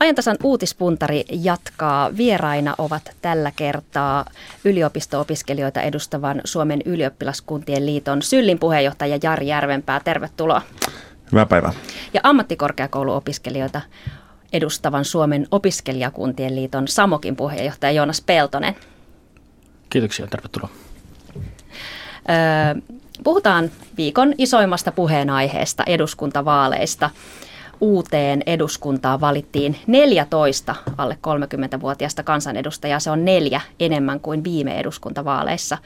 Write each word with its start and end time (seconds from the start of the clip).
Ajantasan 0.00 0.36
uutispuntari 0.42 1.24
jatkaa. 1.28 2.16
Vieraina 2.16 2.74
ovat 2.78 3.10
tällä 3.22 3.52
kertaa 3.56 4.24
yliopisto-opiskelijoita 4.64 5.80
edustavan 5.80 6.40
Suomen 6.44 6.82
ylioppilaskuntien 6.84 7.86
liiton 7.86 8.22
Syllin 8.22 8.58
puheenjohtaja 8.58 9.18
Jari 9.22 9.46
Järvenpää. 9.46 10.00
Tervetuloa. 10.04 10.62
Hyvää 11.32 11.46
päivää. 11.46 11.72
Ja 12.14 12.20
ammattikorkeakouluopiskelijoita 12.22 13.80
edustavan 14.52 15.04
Suomen 15.04 15.46
opiskelijakuntien 15.50 16.56
liiton 16.56 16.88
Samokin 16.88 17.36
puheenjohtaja 17.36 17.92
Joonas 17.92 18.20
Peltonen. 18.20 18.76
Kiitoksia, 19.90 20.26
tervetuloa. 20.26 20.68
Öö, 21.36 22.82
puhutaan 23.24 23.70
viikon 23.96 24.34
isoimmasta 24.38 24.92
puheenaiheesta 24.92 25.82
eduskuntavaaleista 25.86 27.10
uuteen 27.80 28.42
eduskuntaan 28.46 29.20
valittiin 29.20 29.76
14 29.86 30.74
alle 30.98 31.18
30-vuotiaista 31.26 32.22
kansanedustajaa. 32.22 33.00
Se 33.00 33.10
on 33.10 33.24
neljä 33.24 33.60
enemmän 33.80 34.20
kuin 34.20 34.44
viime 34.44 34.78
eduskuntavaaleissa. 34.80 35.78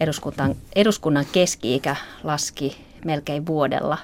Eduskunnan, 0.00 0.54
eduskunnan 0.76 1.24
keski-ikä 1.32 1.96
laski 2.22 2.76
melkein 3.04 3.46
vuodella 3.46 3.98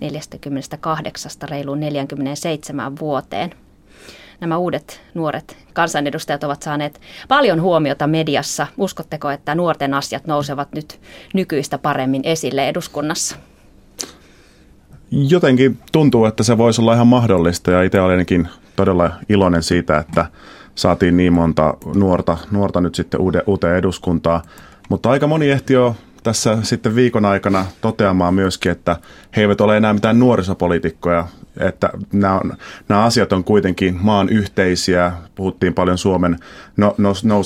48 0.00 1.32
reiluun 1.50 1.80
47 1.80 2.98
vuoteen. 2.98 3.50
Nämä 4.40 4.58
uudet 4.58 5.00
nuoret 5.14 5.56
kansanedustajat 5.72 6.44
ovat 6.44 6.62
saaneet 6.62 7.00
paljon 7.28 7.62
huomiota 7.62 8.06
mediassa. 8.06 8.66
Uskotteko, 8.76 9.30
että 9.30 9.54
nuorten 9.54 9.94
asiat 9.94 10.26
nousevat 10.26 10.72
nyt 10.72 11.00
nykyistä 11.34 11.78
paremmin 11.78 12.22
esille 12.24 12.68
eduskunnassa? 12.68 13.36
Jotenkin 15.10 15.78
tuntuu, 15.92 16.24
että 16.24 16.42
se 16.42 16.58
voisi 16.58 16.80
olla 16.80 16.94
ihan 16.94 17.06
mahdollista 17.06 17.70
ja 17.70 17.82
itse 17.82 18.00
olenkin 18.00 18.48
todella 18.76 19.10
iloinen 19.28 19.62
siitä, 19.62 19.98
että 19.98 20.26
saatiin 20.74 21.16
niin 21.16 21.32
monta 21.32 21.74
nuorta, 21.94 22.36
nuorta 22.50 22.80
nyt 22.80 22.94
sitten 22.94 23.20
uuteen 23.46 23.76
eduskuntaan. 23.76 24.40
Mutta 24.88 25.10
aika 25.10 25.26
moni 25.26 25.50
ehti 25.50 25.72
jo 25.72 25.96
tässä 26.22 26.58
sitten 26.62 26.94
viikon 26.94 27.24
aikana 27.24 27.66
toteamaan 27.80 28.34
myöskin, 28.34 28.72
että 28.72 28.96
he 29.36 29.40
eivät 29.40 29.60
ole 29.60 29.76
enää 29.76 29.92
mitään 29.92 30.18
nuorisopoliitikkoja, 30.18 31.26
että 31.60 31.90
nämä, 32.12 32.34
on, 32.34 32.56
nämä 32.88 33.04
asiat 33.04 33.32
on 33.32 33.44
kuitenkin 33.44 33.98
maan 34.00 34.28
yhteisiä. 34.28 35.12
Puhuttiin 35.34 35.74
paljon 35.74 35.98
Suomen 35.98 36.38
no, 36.76 36.96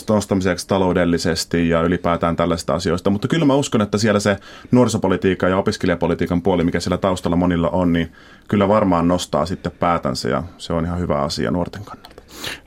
nostamiseksi 0.08 0.68
taloudellisesti 0.68 1.68
ja 1.68 1.82
ylipäätään 1.82 2.36
tällaista 2.36 2.74
asioista, 2.74 3.10
mutta 3.10 3.28
kyllä 3.28 3.44
mä 3.44 3.54
uskon, 3.54 3.82
että 3.82 3.98
siellä 3.98 4.20
se 4.20 4.36
nuorisopolitiikan 4.70 5.50
ja 5.50 5.56
opiskelijapolitiikan 5.56 6.42
puoli, 6.42 6.64
mikä 6.64 6.80
siellä 6.80 6.98
taustalla 6.98 7.36
monilla 7.36 7.68
on, 7.68 7.92
niin 7.92 8.12
kyllä 8.48 8.68
varmaan 8.68 9.08
nostaa 9.08 9.46
sitten 9.46 9.72
päätänsä 9.72 10.28
ja 10.28 10.42
se 10.58 10.72
on 10.72 10.84
ihan 10.84 10.98
hyvä 10.98 11.18
asia 11.18 11.50
nuorten 11.50 11.84
kannalta. 11.84 12.13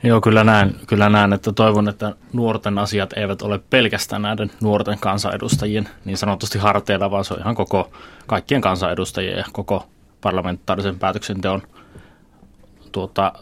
Joo, 0.02 0.20
kyllä 0.20 0.44
näen, 0.44 0.74
kyllä 0.86 1.08
näen, 1.08 1.32
että 1.32 1.52
toivon, 1.52 1.88
että 1.88 2.14
nuorten 2.32 2.78
asiat 2.78 3.12
eivät 3.12 3.42
ole 3.42 3.60
pelkästään 3.70 4.22
näiden 4.22 4.50
nuorten 4.60 4.98
kansanedustajien 4.98 5.88
niin 6.04 6.16
sanotusti 6.16 6.58
harteilla, 6.58 7.10
vaan 7.10 7.24
se 7.24 7.34
on 7.34 7.40
ihan 7.40 7.54
koko 7.54 7.90
kaikkien 8.26 8.60
kansanedustajien 8.60 9.38
ja 9.38 9.44
koko 9.52 9.86
parlamentaarisen 10.20 10.98
päätöksenteon 10.98 11.62
tuota, 12.92 13.32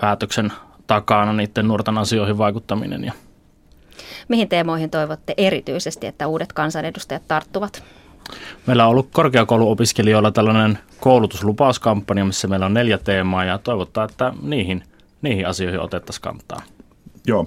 päätöksen 0.00 0.52
takana 0.86 1.32
niiden 1.32 1.68
nuorten 1.68 1.98
asioihin 1.98 2.38
vaikuttaminen. 2.38 3.04
Ja. 3.04 3.12
Mihin 4.28 4.48
teemoihin 4.48 4.90
toivotte 4.90 5.34
erityisesti, 5.36 6.06
että 6.06 6.26
uudet 6.26 6.52
kansanedustajat 6.52 7.28
tarttuvat? 7.28 7.84
Meillä 8.66 8.84
on 8.84 8.90
ollut 8.90 9.08
korkeakouluopiskelijoilla 9.12 10.30
tällainen 10.30 10.78
koulutuslupauskampanja, 11.00 12.24
missä 12.24 12.48
meillä 12.48 12.66
on 12.66 12.74
neljä 12.74 12.98
teemaa 12.98 13.44
ja 13.44 13.58
toivottaa, 13.58 14.04
että 14.04 14.32
niihin– 14.42 14.82
niihin 15.22 15.46
asioihin 15.46 15.80
otettaisiin 15.80 16.22
kantaa? 16.22 16.62
Joo, 17.26 17.46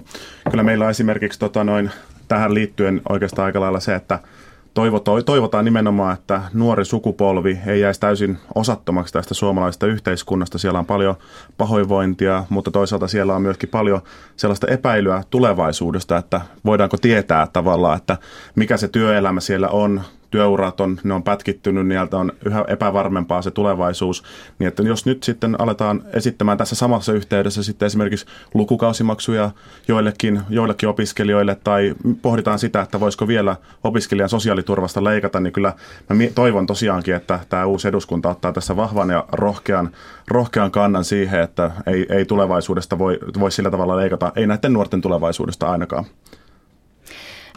kyllä 0.50 0.62
meillä 0.62 0.84
on 0.84 0.90
esimerkiksi 0.90 1.38
tota 1.38 1.64
noin, 1.64 1.90
tähän 2.28 2.54
liittyen 2.54 3.00
oikeastaan 3.08 3.46
aika 3.46 3.60
lailla 3.60 3.80
se, 3.80 3.94
että 3.94 4.18
toivotaan 5.26 5.64
nimenomaan, 5.64 6.14
että 6.14 6.42
nuori 6.52 6.84
sukupolvi 6.84 7.58
ei 7.66 7.80
jäisi 7.80 8.00
täysin 8.00 8.38
osattomaksi 8.54 9.12
tästä 9.12 9.34
suomalaisesta 9.34 9.86
yhteiskunnasta. 9.86 10.58
Siellä 10.58 10.78
on 10.78 10.86
paljon 10.86 11.14
pahoinvointia, 11.56 12.44
mutta 12.48 12.70
toisaalta 12.70 13.08
siellä 13.08 13.36
on 13.36 13.42
myöskin 13.42 13.68
paljon 13.68 14.00
sellaista 14.36 14.66
epäilyä 14.66 15.22
tulevaisuudesta, 15.30 16.16
että 16.16 16.40
voidaanko 16.64 16.96
tietää 16.96 17.46
tavallaan, 17.52 17.96
että 17.96 18.16
mikä 18.54 18.76
se 18.76 18.88
työelämä 18.88 19.40
siellä 19.40 19.68
on, 19.68 20.00
työurat 20.32 20.80
on, 20.80 20.98
ne 21.04 21.14
on 21.14 21.22
pätkittynyt, 21.22 21.86
niiltä 21.86 22.18
on 22.18 22.32
yhä 22.44 22.64
epävarmempaa 22.68 23.42
se 23.42 23.50
tulevaisuus. 23.50 24.22
Niin 24.58 24.68
että 24.68 24.82
jos 24.82 25.06
nyt 25.06 25.22
sitten 25.22 25.60
aletaan 25.60 26.02
esittämään 26.12 26.58
tässä 26.58 26.74
samassa 26.74 27.12
yhteydessä 27.12 27.62
sitten 27.62 27.86
esimerkiksi 27.86 28.26
lukukausimaksuja 28.54 29.50
joillekin, 29.88 30.40
joillekin 30.48 30.88
opiskelijoille 30.88 31.56
tai 31.64 31.94
pohditaan 32.22 32.58
sitä, 32.58 32.80
että 32.80 33.00
voisiko 33.00 33.28
vielä 33.28 33.56
opiskelijan 33.84 34.28
sosiaaliturvasta 34.28 35.04
leikata, 35.04 35.40
niin 35.40 35.52
kyllä 35.52 35.72
mä 36.08 36.14
toivon 36.34 36.66
tosiaankin, 36.66 37.14
että 37.14 37.40
tämä 37.48 37.66
uusi 37.66 37.88
eduskunta 37.88 38.30
ottaa 38.30 38.52
tässä 38.52 38.76
vahvan 38.76 39.10
ja 39.10 39.24
rohkean, 39.32 39.90
rohkean 40.28 40.70
kannan 40.70 41.04
siihen, 41.04 41.40
että 41.40 41.70
ei, 41.86 42.06
ei 42.08 42.24
tulevaisuudesta 42.24 42.98
voi, 42.98 43.18
voi 43.40 43.52
sillä 43.52 43.70
tavalla 43.70 43.96
leikata, 43.96 44.32
ei 44.36 44.46
näiden 44.46 44.72
nuorten 44.72 45.00
tulevaisuudesta 45.00 45.70
ainakaan. 45.70 46.04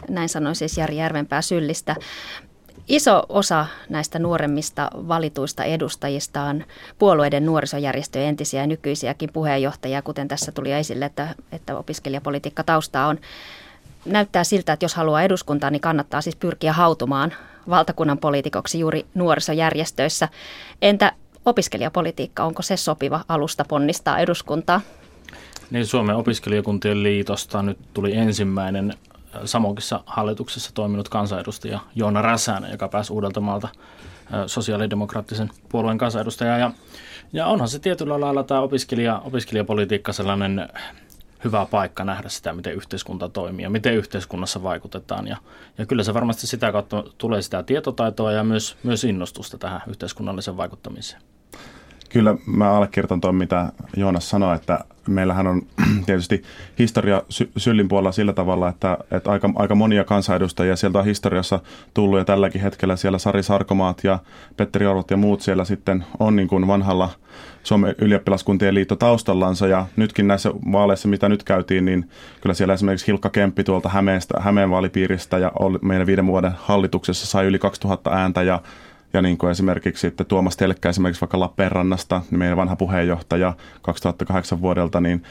Näin 0.08 0.28
sanoi 0.28 0.54
siis 0.54 0.78
Jari 0.78 0.96
Järvenpää 0.96 1.42
Syllistä. 1.42 1.96
Iso 2.88 3.22
osa 3.28 3.66
näistä 3.88 4.18
nuoremmista 4.18 4.90
valituista 4.94 5.64
edustajista 5.64 6.42
on 6.42 6.64
puolueiden 6.98 7.46
nuorisojärjestöjen 7.46 8.28
entisiä 8.28 8.60
ja 8.60 8.66
nykyisiäkin 8.66 9.30
puheenjohtajia, 9.32 10.02
kuten 10.02 10.28
tässä 10.28 10.52
tuli 10.52 10.72
esille, 10.72 11.04
että, 11.04 11.34
että 11.52 11.78
opiskelijapolitiikka 11.78 12.62
taustaa 12.62 13.06
on. 13.06 13.18
Näyttää 14.04 14.44
siltä, 14.44 14.72
että 14.72 14.84
jos 14.84 14.94
haluaa 14.94 15.22
eduskuntaa, 15.22 15.70
niin 15.70 15.80
kannattaa 15.80 16.20
siis 16.20 16.36
pyrkiä 16.36 16.72
hautumaan 16.72 17.32
valtakunnan 17.68 18.18
poliitikoksi 18.18 18.80
juuri 18.80 19.06
nuorisojärjestöissä. 19.14 20.28
Entä 20.82 21.12
opiskelijapolitiikka, 21.44 22.44
onko 22.44 22.62
se 22.62 22.76
sopiva 22.76 23.24
alusta 23.28 23.64
ponnistaa 23.68 24.18
eduskuntaa? 24.18 24.80
Niin 25.70 25.86
Suomen 25.86 26.16
opiskelijakuntien 26.16 27.02
liitosta 27.02 27.62
nyt 27.62 27.78
tuli 27.94 28.16
ensimmäinen 28.16 28.94
Samokissa 29.44 30.00
hallituksessa 30.06 30.70
toiminut 30.74 31.08
kansanedustaja 31.08 31.80
Joona 31.94 32.22
Räsänen, 32.22 32.70
joka 32.70 32.88
pääsi 32.88 33.12
Uudeltamaalta 33.12 33.68
sosiaalidemokraattisen 34.46 35.50
puolueen 35.68 35.98
kansanedustaja. 35.98 36.58
Ja, 36.58 36.70
ja 37.32 37.46
onhan 37.46 37.68
se 37.68 37.78
tietyllä 37.78 38.20
lailla 38.20 38.42
tämä 38.42 38.60
opiskelija, 38.60 39.18
opiskelijapolitiikka 39.18 40.12
sellainen 40.12 40.68
hyvä 41.44 41.66
paikka 41.70 42.04
nähdä 42.04 42.28
sitä, 42.28 42.52
miten 42.52 42.74
yhteiskunta 42.74 43.28
toimii 43.28 43.62
ja 43.62 43.70
miten 43.70 43.94
yhteiskunnassa 43.94 44.62
vaikutetaan. 44.62 45.28
Ja, 45.28 45.36
ja 45.78 45.86
kyllä 45.86 46.02
se 46.02 46.14
varmasti 46.14 46.46
sitä 46.46 46.72
kautta 46.72 47.04
tulee 47.18 47.42
sitä 47.42 47.62
tietotaitoa 47.62 48.32
ja 48.32 48.44
myös, 48.44 48.76
myös 48.82 49.04
innostusta 49.04 49.58
tähän 49.58 49.80
yhteiskunnalliseen 49.86 50.56
vaikuttamiseen. 50.56 51.22
Kyllä 52.08 52.34
mä 52.46 52.70
allekirjoitan 52.70 53.20
tuon, 53.20 53.34
mitä 53.34 53.72
Joonas 53.96 54.30
sanoi, 54.30 54.56
että 54.56 54.84
meillähän 55.08 55.46
on 55.46 55.62
tietysti 56.06 56.42
historia 56.78 57.22
sy- 57.28 57.50
Syllin 57.56 57.88
puolella 57.88 58.12
sillä 58.12 58.32
tavalla, 58.32 58.68
että, 58.68 58.98
että 59.10 59.30
aika, 59.30 59.50
aika 59.54 59.74
monia 59.74 60.04
kansanedustajia 60.04 60.76
sieltä 60.76 60.98
on 60.98 61.04
historiassa 61.04 61.60
tullut 61.94 62.18
ja 62.18 62.24
tälläkin 62.24 62.60
hetkellä 62.60 62.96
siellä 62.96 63.18
Sari 63.18 63.42
Sarkomaat 63.42 64.04
ja 64.04 64.18
Petteri 64.56 64.86
Orvot 64.86 65.10
ja 65.10 65.16
muut 65.16 65.40
siellä 65.40 65.64
sitten 65.64 66.04
on 66.18 66.36
niin 66.36 66.48
kuin 66.48 66.66
vanhalla 66.66 67.10
Suomen 67.62 67.94
ylioppilaskuntien 67.98 68.74
liitto 68.74 68.96
taustallansa. 68.96 69.66
Ja 69.66 69.86
nytkin 69.96 70.28
näissä 70.28 70.50
vaaleissa, 70.72 71.08
mitä 71.08 71.28
nyt 71.28 71.42
käytiin, 71.42 71.84
niin 71.84 72.10
kyllä 72.40 72.54
siellä 72.54 72.74
esimerkiksi 72.74 73.06
Hilkka 73.06 73.30
Kemppi 73.30 73.64
tuolta 73.64 73.88
Hämeestä, 73.88 74.40
Hämeen 74.40 74.70
vaalipiiristä 74.70 75.38
ja 75.38 75.52
oli 75.58 75.78
meidän 75.82 76.06
viiden 76.06 76.26
vuoden 76.26 76.52
hallituksessa 76.56 77.26
sai 77.26 77.46
yli 77.46 77.58
2000 77.58 78.10
ääntä 78.10 78.42
ja 78.42 78.62
ja 79.16 79.22
niin 79.22 79.38
kuin 79.38 79.50
esimerkiksi 79.50 80.00
sitten 80.00 80.26
Tuomas 80.26 80.56
Telkkä 80.56 80.88
esimerkiksi 80.88 81.20
vaikka 81.20 81.40
Lappeenrannasta, 81.40 82.22
niin 82.30 82.38
meidän 82.38 82.56
vanha 82.56 82.76
puheenjohtaja 82.76 83.54
2008 83.82 84.60
vuodelta, 84.60 85.00
niin 85.00 85.22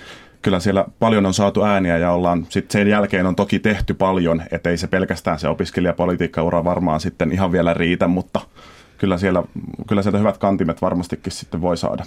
kyllä 0.41 0.59
siellä 0.59 0.85
paljon 0.99 1.25
on 1.25 1.33
saatu 1.33 1.63
ääniä 1.63 1.97
ja 1.97 2.11
ollaan 2.11 2.45
sitten 2.49 2.79
sen 2.79 2.87
jälkeen 2.87 3.25
on 3.25 3.35
toki 3.35 3.59
tehty 3.59 3.93
paljon, 3.93 4.43
että 4.51 4.69
ei 4.69 4.77
se 4.77 4.87
pelkästään 4.87 5.39
se 5.39 5.47
opiskelijapolitiikka-ura 5.47 6.63
varmaan 6.63 6.99
sitten 6.99 7.31
ihan 7.31 7.51
vielä 7.51 7.73
riitä, 7.73 8.07
mutta 8.07 8.41
kyllä 8.97 9.17
siellä, 9.17 9.43
kyllä 9.87 10.01
sieltä 10.01 10.17
hyvät 10.17 10.37
kantimet 10.37 10.81
varmastikin 10.81 11.33
sitten 11.33 11.61
voi 11.61 11.77
saada. 11.77 12.05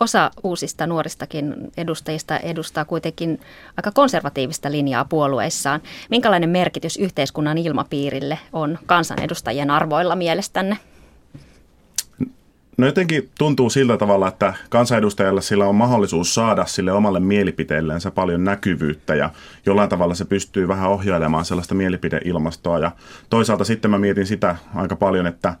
Osa 0.00 0.30
uusista 0.42 0.86
nuoristakin 0.86 1.54
edustajista 1.76 2.38
edustaa 2.38 2.84
kuitenkin 2.84 3.40
aika 3.76 3.90
konservatiivista 3.90 4.72
linjaa 4.72 5.04
puolueissaan. 5.04 5.80
Minkälainen 6.10 6.50
merkitys 6.50 6.96
yhteiskunnan 6.96 7.58
ilmapiirille 7.58 8.38
on 8.52 8.78
kansanedustajien 8.86 9.70
arvoilla 9.70 10.16
mielestänne? 10.16 10.78
No 12.78 12.86
jotenkin 12.86 13.30
tuntuu 13.38 13.70
sillä 13.70 13.96
tavalla, 13.96 14.28
että 14.28 14.54
kansanedustajalla 14.70 15.40
sillä 15.40 15.66
on 15.66 15.74
mahdollisuus 15.74 16.34
saada 16.34 16.66
sille 16.66 16.92
omalle 16.92 17.20
mielipiteelleensä 17.20 18.10
paljon 18.10 18.44
näkyvyyttä 18.44 19.14
ja 19.14 19.30
jollain 19.66 19.88
tavalla 19.88 20.14
se 20.14 20.24
pystyy 20.24 20.68
vähän 20.68 20.90
ohjailemaan 20.90 21.44
sellaista 21.44 21.74
mielipideilmastoa 21.74 22.78
ja 22.78 22.90
toisaalta 23.30 23.64
sitten 23.64 23.90
mä 23.90 23.98
mietin 23.98 24.26
sitä 24.26 24.56
aika 24.74 24.96
paljon, 24.96 25.26
että 25.26 25.54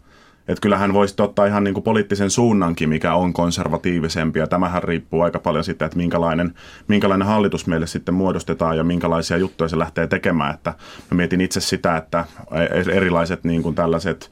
Että 0.48 0.62
kyllähän 0.62 0.92
voisi 0.92 1.22
ottaa 1.22 1.46
ihan 1.46 1.64
niin 1.64 1.74
kuin 1.74 1.84
poliittisen 1.84 2.30
suunnankin, 2.30 2.88
mikä 2.88 3.14
on 3.14 3.32
konservatiivisempi. 3.32 4.38
Ja 4.38 4.46
tämähän 4.46 4.82
riippuu 4.82 5.20
aika 5.20 5.38
paljon 5.38 5.64
siitä, 5.64 5.84
että 5.84 5.96
minkälainen, 5.96 6.54
minkälainen 6.88 7.28
hallitus 7.28 7.66
meille 7.66 7.86
sitten 7.86 8.14
muodostetaan 8.14 8.76
ja 8.76 8.84
minkälaisia 8.84 9.36
juttuja 9.36 9.68
se 9.68 9.78
lähtee 9.78 10.06
tekemään. 10.06 10.54
Että 10.54 10.74
mä 11.10 11.16
mietin 11.16 11.40
itse 11.40 11.60
sitä, 11.60 11.96
että 11.96 12.24
e-, 12.52 12.96
erilaiset 12.96 13.44
niin 13.44 13.62
kuin 13.62 13.74
tällaiset 13.74 14.30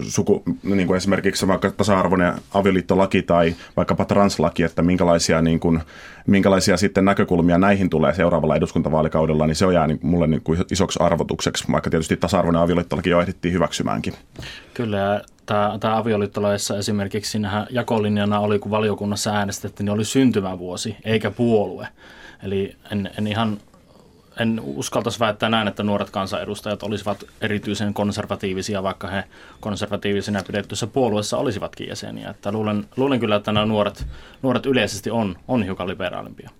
suku, 0.00 0.42
niin 0.62 0.86
kuin 0.86 0.96
esimerkiksi 0.96 1.48
vaikka 1.48 1.70
tasa-arvoinen 1.70 2.32
avioliittolaki 2.54 3.22
tai 3.22 3.54
vaikkapa 3.76 4.04
translaki, 4.04 4.62
että 4.62 4.82
minkälaisia, 4.82 5.42
niin 5.42 5.60
kuin, 5.60 5.80
minkälaisia 6.26 6.76
sitten 6.76 7.04
näkökulmia 7.04 7.58
näihin 7.58 7.90
tulee 7.90 8.14
seuraavalla 8.14 8.56
eduskuntavaalikaudella, 8.56 9.46
niin 9.46 9.56
se 9.56 9.66
on 9.66 9.74
jää 9.74 9.86
niin, 9.86 9.98
mulle 10.02 10.26
niin 10.26 10.42
kuin 10.42 10.64
isoksi 10.70 10.98
arvotukseksi, 11.02 11.64
vaikka 11.72 11.90
tietysti 11.90 12.16
tasa-arvoinen 12.16 12.62
avioliittolaki 12.62 13.10
jo 13.10 13.20
ehdittiin 13.20 13.54
hyväksymäänkin. 13.54 14.14
Kyllä, 14.74 15.22
tämä, 15.46 15.76
tämä 15.80 15.96
avioliittolaissa 15.96 16.78
esimerkiksi 16.78 17.30
siinähän 17.30 17.66
jakolinjana 17.70 18.40
oli, 18.40 18.58
kun 18.58 18.70
valiokunnassa 18.70 19.30
äänestettiin, 19.30 19.84
niin 19.84 19.94
oli 19.94 20.04
syntymävuosi 20.04 20.96
eikä 21.04 21.30
puolue. 21.30 21.88
Eli 22.42 22.76
en, 22.92 23.10
en 23.18 23.26
ihan 23.26 23.58
en 24.38 24.60
uskaltaisi 24.64 25.20
väittää 25.20 25.48
näin, 25.48 25.68
että 25.68 25.82
nuoret 25.82 26.10
kansanedustajat 26.10 26.82
olisivat 26.82 27.24
erityisen 27.40 27.94
konservatiivisia, 27.94 28.82
vaikka 28.82 29.08
he 29.08 29.24
konservatiivisena 29.60 30.42
pidettyssä 30.46 30.86
puolueessa 30.86 31.36
olisivatkin 31.36 31.88
jäseniä. 31.88 32.30
Että 32.30 32.52
luulen, 32.52 32.84
luulen 32.96 33.20
kyllä, 33.20 33.36
että 33.36 33.52
nämä 33.52 33.66
nuoret, 33.66 34.06
nuoret 34.42 34.66
yleisesti 34.66 35.10
on, 35.10 35.36
on 35.48 35.62
hiukan 35.62 35.88
liberaalimpia. 35.88 36.50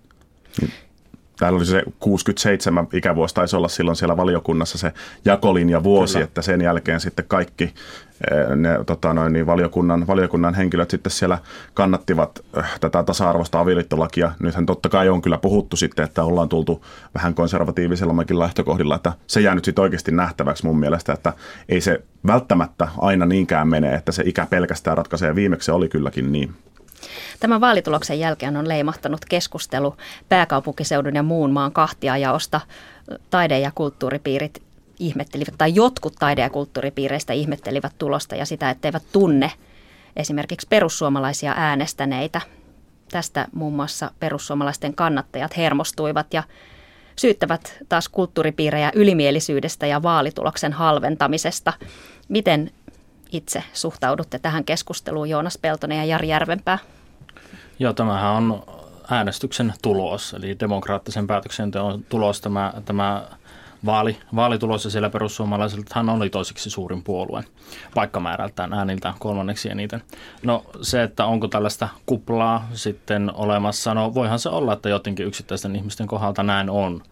Täällä 1.39 1.57
oli 1.57 1.67
se 1.67 1.83
67 1.99 2.89
ikävuosi, 2.93 3.35
taisi 3.35 3.57
olla 3.57 3.69
silloin 3.69 3.97
siellä 3.97 4.17
valiokunnassa 4.17 4.79
se 4.79 4.93
jakolinja 5.25 5.83
vuosi, 5.83 6.13
Kyllä. 6.13 6.25
että 6.25 6.43
sen 6.43 6.61
jälkeen 6.61 7.01
sitten 7.01 7.25
kaikki 7.29 7.65
eh, 7.65 8.57
ne 8.57 8.85
tota 8.87 9.15
noin, 9.15 9.33
niin 9.33 9.47
valiokunnan, 9.47 10.07
valiokunnan 10.07 10.55
henkilöt 10.55 10.91
sitten 10.91 11.11
siellä 11.11 11.39
kannattivat 11.75 12.45
eh, 12.57 12.65
tätä 12.81 13.03
tasa-arvoista 13.03 13.61
avioliittolakia. 13.61 14.33
Nythän 14.41 14.67
totta 14.67 14.89
kai 14.89 15.09
on 15.09 15.23
kyllä 15.23 15.39
puhuttu 15.39 15.77
sitten, 15.77 16.05
että 16.05 16.25
ollaan 16.25 16.49
tultu 16.49 16.85
vähän 17.15 17.35
konservatiivisellammekin 17.35 18.39
lähtökohdilla, 18.39 18.97
että 18.97 19.13
se 19.27 19.41
jää 19.41 19.55
nyt 19.55 19.65
sitten 19.65 19.83
oikeasti 19.83 20.13
nähtäväksi 20.13 20.67
mun 20.67 20.79
mielestä, 20.79 21.13
että 21.13 21.33
ei 21.69 21.81
se 21.81 22.03
välttämättä 22.27 22.89
aina 22.99 23.27
niinkään 23.27 23.69
mene, 23.69 23.95
että 23.95 24.13
se 24.13 24.23
ikä 24.27 24.47
pelkästään 24.47 24.97
ratkaisee. 24.97 25.35
Viimeksi 25.35 25.67
se 25.67 25.73
oli 25.73 25.89
kylläkin 25.89 26.33
niin. 26.33 26.55
Tämän 27.41 27.61
vaalituloksen 27.61 28.21
jälkeen 28.21 28.57
on 28.57 28.69
leimahtanut 28.69 29.25
keskustelu 29.25 29.97
pääkaupunkiseudun 30.29 31.15
ja 31.15 31.23
muun 31.23 31.51
maan 31.51 31.73
kahtiajaosta. 31.73 32.61
Taide- 33.31 33.59
ja 33.59 33.73
kulttuuripiirit 33.75 34.63
ihmettelivät, 34.99 35.55
tai 35.59 35.75
jotkut 35.75 36.15
taide- 36.19 36.43
ja 36.43 36.51
kulttuuripiireistä 36.51 37.33
ihmettelivät 37.33 37.93
tulosta 37.99 38.37
ja 38.37 38.47
sitä, 38.47 38.71
etteivät 38.71 39.03
tunne 39.13 39.53
esimerkiksi 40.17 40.67
perussuomalaisia 40.71 41.55
äänestäneitä. 41.57 42.41
Tästä 43.13 43.49
muun 43.55 43.75
muassa 43.75 44.11
perussuomalaisten 44.21 44.95
kannattajat 44.95 45.57
hermostuivat 45.57 46.35
ja 46.35 46.43
syyttävät 47.17 47.77
taas 47.89 48.09
kulttuuripiirejä 48.09 48.93
ylimielisyydestä 48.95 49.87
ja 49.87 50.03
vaalituloksen 50.03 50.73
halventamisesta. 50.73 51.73
Miten 52.29 52.71
itse 53.33 53.63
suhtaudutte 53.73 54.39
tähän 54.39 54.65
keskusteluun, 54.65 55.29
Joonas 55.29 55.59
Peltonen 55.59 55.99
ja 55.99 56.05
Jari 56.05 56.29
Järvenpää? 56.29 56.79
Joo, 57.79 57.93
tämähän 57.93 58.31
on 58.31 58.63
äänestyksen 59.11 59.75
tulos, 59.83 60.35
eli 60.35 60.57
demokraattisen 60.61 61.27
päätöksenteon 61.27 62.05
tulos 62.09 62.41
tämä, 62.41 62.73
tämä 62.85 63.23
vaali, 63.87 64.19
vaalitulos 64.35 64.85
ja 64.85 64.91
siellä 64.91 65.11
perussuomalaisilta 65.11 65.93
hän 65.95 66.09
oli 66.09 66.31
toiseksi 66.31 66.71
suurin 66.71 67.03
puolue, 67.03 67.45
paikkamäärältään 67.95 68.73
ääniltä 68.73 69.15
kolmanneksi 69.19 69.71
eniten. 69.71 70.03
No 70.43 70.65
se, 70.83 71.03
että 71.03 71.25
onko 71.27 71.49
tällaista 71.49 71.89
kuplaa 72.07 72.69
sitten 72.73 73.35
olemassa, 73.35 73.95
no 73.95 74.15
voihan 74.15 74.39
se 74.39 74.49
olla, 74.49 74.73
että 74.73 74.89
jotenkin 74.89 75.27
yksittäisten 75.27 75.77
ihmisten 75.77 76.07
kohdalta 76.07 76.43
näin 76.43 76.71
on, 76.71 77.03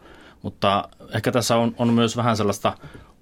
mutta 0.42 0.88
ehkä 1.14 1.32
tässä 1.32 1.56
on, 1.56 1.74
on 1.78 1.92
myös 1.92 2.16
vähän 2.16 2.36
sellaista 2.36 2.72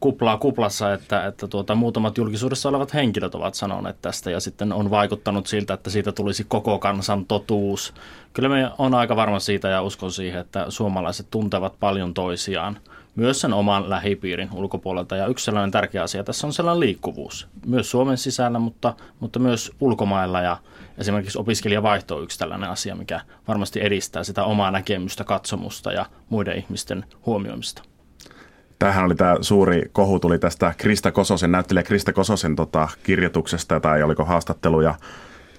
kuplaa 0.05 0.39
kuplassa, 0.39 0.93
että, 0.93 1.27
että 1.27 1.49
tuota, 1.49 1.75
muutamat 1.75 2.19
julkisuudessa 2.19 2.69
olevat 2.69 2.95
henkilöt 2.95 3.35
ovat 3.35 3.55
sanoneet 3.55 3.97
tästä 4.03 4.31
ja 4.31 4.41
sitten 4.41 4.73
on 4.73 4.91
vaikuttanut 4.91 5.47
siltä, 5.47 5.75
että 5.75 5.91
siitä 5.91 6.13
tulisi 6.13 6.45
koko 6.49 6.79
kansan 6.79 7.27
totuus. 7.27 7.95
Kyllä 8.33 8.49
me 8.49 8.71
on 8.79 8.95
aika 8.95 9.17
varma 9.17 9.41
siitä 9.41 9.69
ja 9.69 9.83
uskon 9.83 10.13
siihen, 10.13 10.41
että 10.41 10.67
suomalaiset 10.69 11.27
tuntevat 11.31 11.75
paljon 11.81 12.15
toisiaan 12.15 12.79
myös 13.17 13.41
sen 13.41 13.53
oman 13.53 13.91
lähipiirin 13.91 14.49
ulkopuolelta. 14.53 15.17
Ja 15.17 15.27
yksi 15.27 15.45
sellainen 15.45 15.71
tärkeä 15.71 16.03
asia 16.03 16.25
tässä 16.25 16.47
on 16.47 16.53
sellainen 16.53 16.81
liikkuvuus, 16.81 17.49
myös 17.67 17.91
Suomen 17.91 18.19
sisällä, 18.19 18.59
mutta, 18.59 18.95
mutta 19.21 19.39
myös 19.39 19.73
ulkomailla 19.81 20.41
ja 20.41 20.57
esimerkiksi 20.99 21.39
opiskelijavaihto 21.39 22.17
on 22.17 22.23
yksi 22.23 22.39
tällainen 22.39 22.71
asia, 22.71 22.95
mikä 22.95 23.21
varmasti 23.49 23.81
edistää 23.83 24.25
sitä 24.25 24.45
omaa 24.45 24.71
näkemystä, 24.71 25.25
katsomusta 25.25 25.93
ja 25.93 26.07
muiden 26.29 26.59
ihmisten 26.59 27.05
huomioimista. 27.27 27.94
Tämähän 28.85 29.05
oli 29.05 29.15
tämä 29.15 29.37
suuri 29.41 29.83
kohu 29.93 30.21
tuli 30.21 30.39
tästä 30.39 30.75
Krista 30.79 31.13
Kososen, 31.13 31.53
näyttelijä 31.53 31.83
Krista 31.83 32.13
Kososen 32.13 32.57
tota, 32.57 32.89
kirjoituksesta 33.03 33.81
tai 33.81 34.03
oliko 34.03 34.25
haastattelu 34.25 34.81
ja 34.81 34.95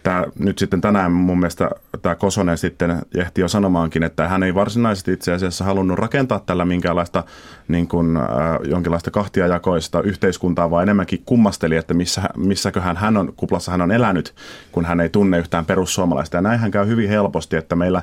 tämä, 0.05 0.25
nyt 0.39 0.57
sitten 0.57 0.81
tänään 0.81 1.11
mun 1.11 1.39
mielestä 1.39 1.69
tämä 2.01 2.15
Kosonen 2.15 2.57
sitten 2.57 3.01
ehti 3.17 3.41
jo 3.41 3.47
sanomaankin, 3.47 4.03
että 4.03 4.27
hän 4.27 4.43
ei 4.43 4.55
varsinaisesti 4.55 5.13
itse 5.13 5.33
asiassa 5.33 5.63
halunnut 5.63 5.99
rakentaa 5.99 6.39
tällä 6.39 6.65
minkäänlaista 6.65 7.23
niin 7.67 7.87
kuin, 7.87 8.17
äh, 8.17 8.23
jonkinlaista 8.69 9.11
kahtiajakoista 9.11 10.01
yhteiskuntaa, 10.01 10.71
vaan 10.71 10.83
enemmänkin 10.83 11.21
kummasteli, 11.25 11.75
että 11.75 11.93
missä, 11.93 12.21
missäköhän 12.37 12.97
hän 12.97 13.17
on, 13.17 13.33
kuplassa 13.35 13.71
hän 13.71 13.81
on 13.81 13.91
elänyt, 13.91 14.33
kun 14.71 14.85
hän 14.85 14.99
ei 14.99 15.09
tunne 15.09 15.39
yhtään 15.39 15.65
perussuomalaista. 15.65 16.37
Ja 16.37 16.41
näinhän 16.41 16.71
käy 16.71 16.87
hyvin 16.87 17.09
helposti, 17.09 17.55
että 17.55 17.75
meillä 17.75 18.01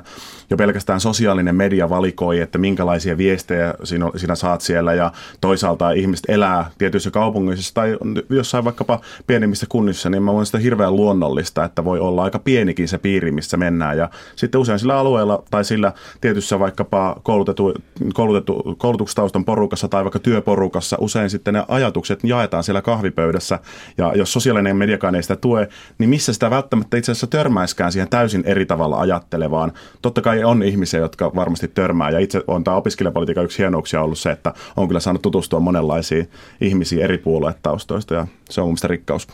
jo 0.49 0.57
pelkästään 0.57 0.99
sosiaalinen 0.99 1.55
media 1.55 1.89
valikoi, 1.89 2.39
että 2.39 2.57
minkälaisia 2.57 3.17
viestejä 3.17 3.73
sinä, 3.83 4.05
sinä 4.15 4.35
saat 4.35 4.61
siellä 4.61 4.93
ja 4.93 5.11
toisaalta 5.41 5.91
ihmiset 5.91 6.25
elää 6.27 6.71
tietyissä 6.77 7.11
kaupungeissa 7.11 7.73
tai 7.73 7.97
jossain 8.29 8.63
vaikkapa 8.63 8.99
pienemmissä 9.27 9.65
kunnissa, 9.69 10.09
niin 10.09 10.23
mä 10.23 10.33
voin 10.33 10.45
sitä 10.45 10.57
hirveän 10.57 10.95
luonnollista, 10.95 11.63
että 11.63 11.85
voi 11.85 11.92
olla 11.99 12.23
aika 12.23 12.39
pienikin 12.39 12.87
se 12.87 12.97
piiri, 12.97 13.31
missä 13.31 13.57
mennään. 13.57 13.97
Ja 13.97 14.09
sitten 14.35 14.61
usein 14.61 14.79
sillä 14.79 14.97
alueella 14.97 15.43
tai 15.51 15.65
sillä 15.65 15.93
tietyssä 16.21 16.59
vaikkapa 16.59 17.15
koulutetu, 17.23 17.73
koulutetu, 18.13 18.75
koulutustaustan 18.77 19.45
porukassa 19.45 19.87
tai 19.87 20.03
vaikka 20.03 20.19
työporukassa 20.19 20.97
usein 20.99 21.29
sitten 21.29 21.53
ne 21.53 21.65
ajatukset 21.67 22.19
jaetaan 22.23 22.63
siellä 22.63 22.81
kahvipöydässä. 22.81 23.59
Ja 23.97 24.11
jos 24.15 24.33
sosiaalinen 24.33 24.77
mediakaan 24.77 25.15
ei 25.15 25.21
sitä 25.23 25.35
tue, 25.35 25.69
niin 25.97 26.09
missä 26.09 26.33
sitä 26.33 26.49
välttämättä 26.49 26.97
itse 26.97 27.11
asiassa 27.11 27.27
törmäiskään 27.27 27.91
siihen 27.91 28.09
täysin 28.09 28.43
eri 28.45 28.65
tavalla 28.65 28.99
ajattelevaan. 28.99 29.71
Totta 30.01 30.21
kai 30.21 30.43
on 30.43 30.63
ihmisiä, 30.63 30.99
jotka 30.99 31.31
varmasti 31.35 31.67
törmää. 31.67 32.09
Ja 32.09 32.19
itse 32.19 32.41
on 32.47 32.63
tämä 32.63 32.77
opiskelijapolitiikan 32.77 33.45
yksi 33.45 33.59
hienouksia 33.59 34.01
ollut 34.01 34.19
se, 34.19 34.31
että 34.31 34.53
on 34.77 34.87
kyllä 34.87 34.99
saanut 34.99 35.21
tutustua 35.21 35.59
monenlaisiin 35.59 36.29
ihmisiin 36.61 37.01
eri 37.01 37.17
puoluetaustoista 37.17 38.13
ja 38.13 38.27
se 38.49 38.61
on 38.61 38.67
mun 38.67 38.77
rikkaus. 38.83 39.27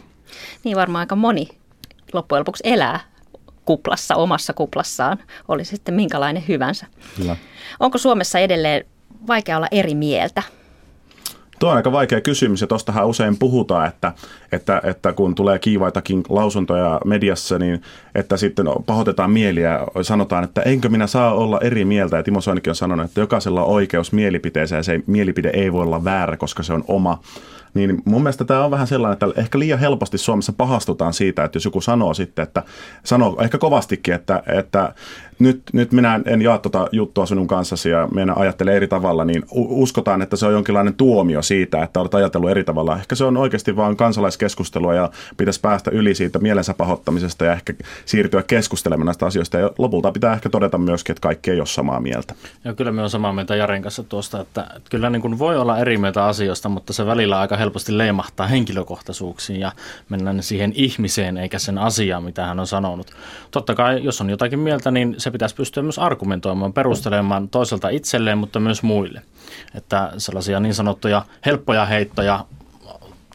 Niin 0.63 0.77
varmaan 0.77 0.99
aika 0.99 1.15
moni 1.15 1.47
loppujen 2.17 2.39
lopuksi 2.39 2.63
elää 2.65 2.99
kuplassa, 3.65 4.15
omassa 4.15 4.53
kuplassaan, 4.53 5.17
oli 5.47 5.65
sitten 5.65 5.93
minkälainen 5.93 6.43
hyvänsä. 6.47 6.85
Kyllä. 7.17 7.35
Onko 7.79 7.97
Suomessa 7.97 8.39
edelleen 8.39 8.85
vaikea 9.27 9.57
olla 9.57 9.67
eri 9.71 9.95
mieltä? 9.95 10.43
Tuo 11.59 11.69
on 11.69 11.75
aika 11.75 11.91
vaikea 11.91 12.21
kysymys 12.21 12.61
ja 12.61 12.67
tuostahan 12.67 13.07
usein 13.07 13.37
puhutaan, 13.37 13.87
että, 13.87 14.13
että, 14.51 14.81
että 14.83 15.13
kun 15.13 15.35
tulee 15.35 15.59
kiivaitakin 15.59 16.23
lausuntoja 16.29 17.01
mediassa, 17.05 17.59
niin 17.59 17.81
että 18.15 18.37
sitten 18.37 18.65
pahoitetaan 18.85 19.31
mieliä 19.31 19.69
ja 19.95 20.03
sanotaan, 20.03 20.43
että 20.43 20.61
enkö 20.61 20.89
minä 20.89 21.07
saa 21.07 21.33
olla 21.33 21.59
eri 21.61 21.85
mieltä. 21.85 22.17
Ja 22.17 22.23
Timo 22.23 22.41
Soinikin 22.41 22.71
on 22.71 22.75
sanonut, 22.75 23.05
että 23.05 23.19
jokaisella 23.19 23.63
on 23.63 23.73
oikeus 23.73 24.11
mielipiteeseen 24.11 24.79
ja 24.79 24.83
se 24.83 24.99
mielipide 25.07 25.49
ei 25.53 25.73
voi 25.73 25.81
olla 25.81 26.03
väärä, 26.03 26.37
koska 26.37 26.63
se 26.63 26.73
on 26.73 26.83
oma. 26.87 27.19
Niin 27.73 28.01
mun 28.05 28.21
mielestä 28.23 28.45
tämä 28.45 28.65
on 28.65 28.71
vähän 28.71 28.87
sellainen, 28.87 29.13
että 29.13 29.41
ehkä 29.41 29.59
liian 29.59 29.79
helposti 29.79 30.17
Suomessa 30.17 30.53
pahastutaan 30.53 31.13
siitä, 31.13 31.43
että 31.43 31.55
jos 31.55 31.65
joku 31.65 31.81
sanoo 31.81 32.13
sitten, 32.13 32.43
että 32.43 32.63
sanoo 33.03 33.41
ehkä 33.41 33.57
kovastikin, 33.57 34.13
että, 34.13 34.43
että 34.47 34.93
nyt, 35.39 35.61
nyt 35.73 35.91
minä 35.91 36.19
en 36.25 36.41
jaa 36.41 36.57
tuota 36.57 36.87
juttua 36.91 37.25
sinun 37.25 37.47
kanssasi 37.47 37.89
ja 37.89 38.07
minä 38.13 38.33
ajattelen 38.35 38.75
eri 38.75 38.87
tavalla, 38.87 39.25
niin 39.25 39.43
uskotaan, 39.51 40.21
että 40.21 40.35
se 40.35 40.45
on 40.45 40.53
jonkinlainen 40.53 40.93
tuomio 40.93 41.41
siitä, 41.41 41.83
että 41.83 41.99
olet 41.99 42.13
ajatellut 42.13 42.49
eri 42.49 42.63
tavalla. 42.63 42.95
Ehkä 42.95 43.15
se 43.15 43.23
on 43.23 43.37
oikeasti 43.37 43.75
vain 43.75 43.97
kansalaiskeskustelua 43.97 44.93
ja 44.93 45.09
pitäisi 45.37 45.61
päästä 45.61 45.91
yli 45.91 46.15
siitä 46.15 46.39
mielensä 46.39 46.73
pahoittamisesta 46.73 47.45
ja 47.45 47.53
ehkä 47.53 47.73
siirtyä 48.05 48.43
keskustelemaan 48.43 49.05
näistä 49.05 49.25
asioista. 49.25 49.57
Ja 49.57 49.71
lopulta 49.77 50.11
pitää 50.11 50.33
ehkä 50.33 50.49
todeta 50.49 50.77
myöskin, 50.77 51.13
että 51.13 51.21
kaikki 51.21 51.51
ei 51.51 51.59
ole 51.59 51.67
samaa 51.67 51.99
mieltä. 51.99 52.35
Ja 52.63 52.73
kyllä 52.73 52.91
me 52.91 53.01
on 53.03 53.09
samaa 53.09 53.33
mieltä 53.33 53.55
Jaren 53.55 53.81
kanssa 53.81 54.03
tuosta, 54.03 54.41
että, 54.41 54.61
että 54.61 54.89
kyllä 54.89 55.09
niin 55.09 55.21
kuin 55.21 55.39
voi 55.39 55.57
olla 55.57 55.77
eri 55.77 55.97
mieltä 55.97 56.25
asioista, 56.25 56.69
mutta 56.69 56.93
se 56.93 57.05
välillä 57.05 57.39
aika 57.39 57.57
helposti 57.59 57.97
leimahtaa 57.97 58.47
henkilökohtaisuuksiin 58.47 59.59
ja 59.59 59.71
mennään 60.09 60.43
siihen 60.43 60.71
ihmiseen 60.75 61.37
eikä 61.37 61.59
sen 61.59 61.77
asiaan, 61.77 62.23
mitä 62.23 62.45
hän 62.45 62.59
on 62.59 62.67
sanonut. 62.67 63.11
Totta 63.51 63.75
kai, 63.75 64.03
jos 64.03 64.21
on 64.21 64.29
jotakin 64.29 64.59
mieltä, 64.59 64.91
niin 64.91 65.15
se 65.17 65.31
pitäisi 65.31 65.55
pystyä 65.55 65.83
myös 65.83 65.99
argumentoimaan, 65.99 66.73
perustelemaan 66.73 67.49
toiselta 67.49 67.89
itselleen, 67.89 68.37
mutta 68.37 68.59
myös 68.59 68.83
muille. 68.83 69.21
Että 69.75 70.11
sellaisia 70.17 70.59
niin 70.59 70.73
sanottuja 70.73 71.25
helppoja 71.45 71.85
heittoja 71.85 72.45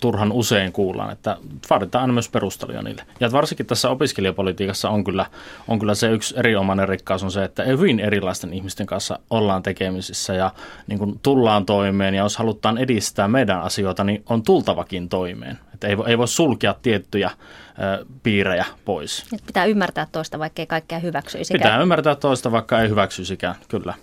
turhan 0.04 0.32
usein 0.32 0.72
kuullaan, 0.72 1.12
että 1.12 1.36
vaaditaan 1.70 2.02
aina 2.02 2.12
myös 2.12 2.28
perusteluja 2.28 2.82
niille. 2.82 3.02
Ja 3.20 3.32
varsinkin 3.32 3.66
tässä 3.66 3.90
opiskelijapolitiikassa 3.90 4.90
on 4.90 5.04
kyllä, 5.04 5.26
on 5.68 5.78
kyllä 5.78 5.94
se 5.94 6.10
yksi 6.10 6.34
erinomainen 6.38 6.88
rikkaus 6.88 7.22
on 7.22 7.30
se, 7.30 7.44
että 7.44 7.62
hyvin 7.62 8.00
erilaisten 8.00 8.52
ihmisten 8.54 8.86
kanssa 8.86 9.18
ollaan 9.30 9.62
tekemisissä 9.62 10.34
ja 10.34 10.50
niin 10.86 10.98
kuin 10.98 11.20
tullaan 11.22 11.66
toimeen 11.66 12.14
ja 12.14 12.22
jos 12.22 12.36
halutaan 12.36 12.78
edistää 12.78 13.28
meidän 13.28 13.60
asioita, 13.60 14.04
niin 14.04 14.22
on 14.28 14.42
tultavakin 14.42 15.08
toimeen. 15.08 15.58
Että 15.74 15.88
ei, 15.88 15.96
ei 16.06 16.18
voi 16.18 16.28
sulkea 16.28 16.74
tiettyjä 16.82 17.30
ö, 17.30 18.06
piirejä 18.22 18.64
pois. 18.84 19.26
Pitää 19.46 19.64
ymmärtää 19.64 20.06
toista, 20.12 20.38
vaikka 20.38 20.62
ei 20.62 20.66
kaikkea 20.66 20.98
hyväksyisikään. 20.98 21.60
Pitää 21.60 21.82
ymmärtää 21.82 22.14
toista, 22.14 22.52
vaikka 22.52 22.80
ei 22.80 22.88
hyväksyisikään, 22.88 23.54
kyllä. 23.68 23.94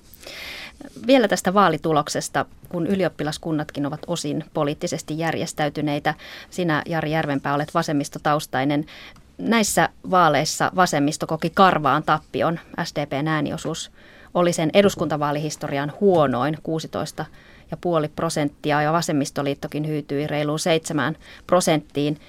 Vielä 1.08 1.28
tästä 1.28 1.54
vaalituloksesta, 1.54 2.46
kun 2.70 2.88
ylioppilaskunnatkin 2.88 3.86
ovat 3.86 4.00
osin 4.08 4.44
poliittisesti 4.54 5.18
järjestäytyneitä. 5.18 6.14
Sinä, 6.50 6.82
Jari 6.86 7.12
Järvenpää, 7.12 7.54
olet 7.54 7.74
vasemmistotaustainen. 7.74 8.86
Näissä 9.38 9.90
vaaleissa 10.12 10.72
vasemmisto 10.76 11.28
koki 11.28 11.50
karvaan 11.50 12.04
tappion. 12.04 12.60
SDPn 12.84 13.28
ääniosuus 13.28 13.92
oli 14.34 14.54
sen 14.54 14.70
eduskuntavaalihistorian 14.74 15.94
huonoin 16.00 16.58
16 16.64 17.26
ja 17.72 17.78
puoli 17.78 18.08
prosenttia 18.08 18.82
ja 18.82 18.94
vasemmistoliittokin 18.94 19.88
hyytyi 19.88 20.28
reiluun 20.28 20.60
7 20.60 21.18
prosenttiin. 21.48 22.20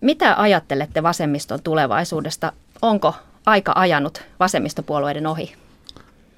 Mitä 0.00 0.34
ajattelette 0.36 1.02
vasemmiston 1.02 1.62
tulevaisuudesta? 1.62 2.52
Onko 2.82 3.14
aika 3.46 3.72
ajanut 3.76 4.22
vasemmistopuolueiden 4.40 5.26
ohi? 5.26 5.54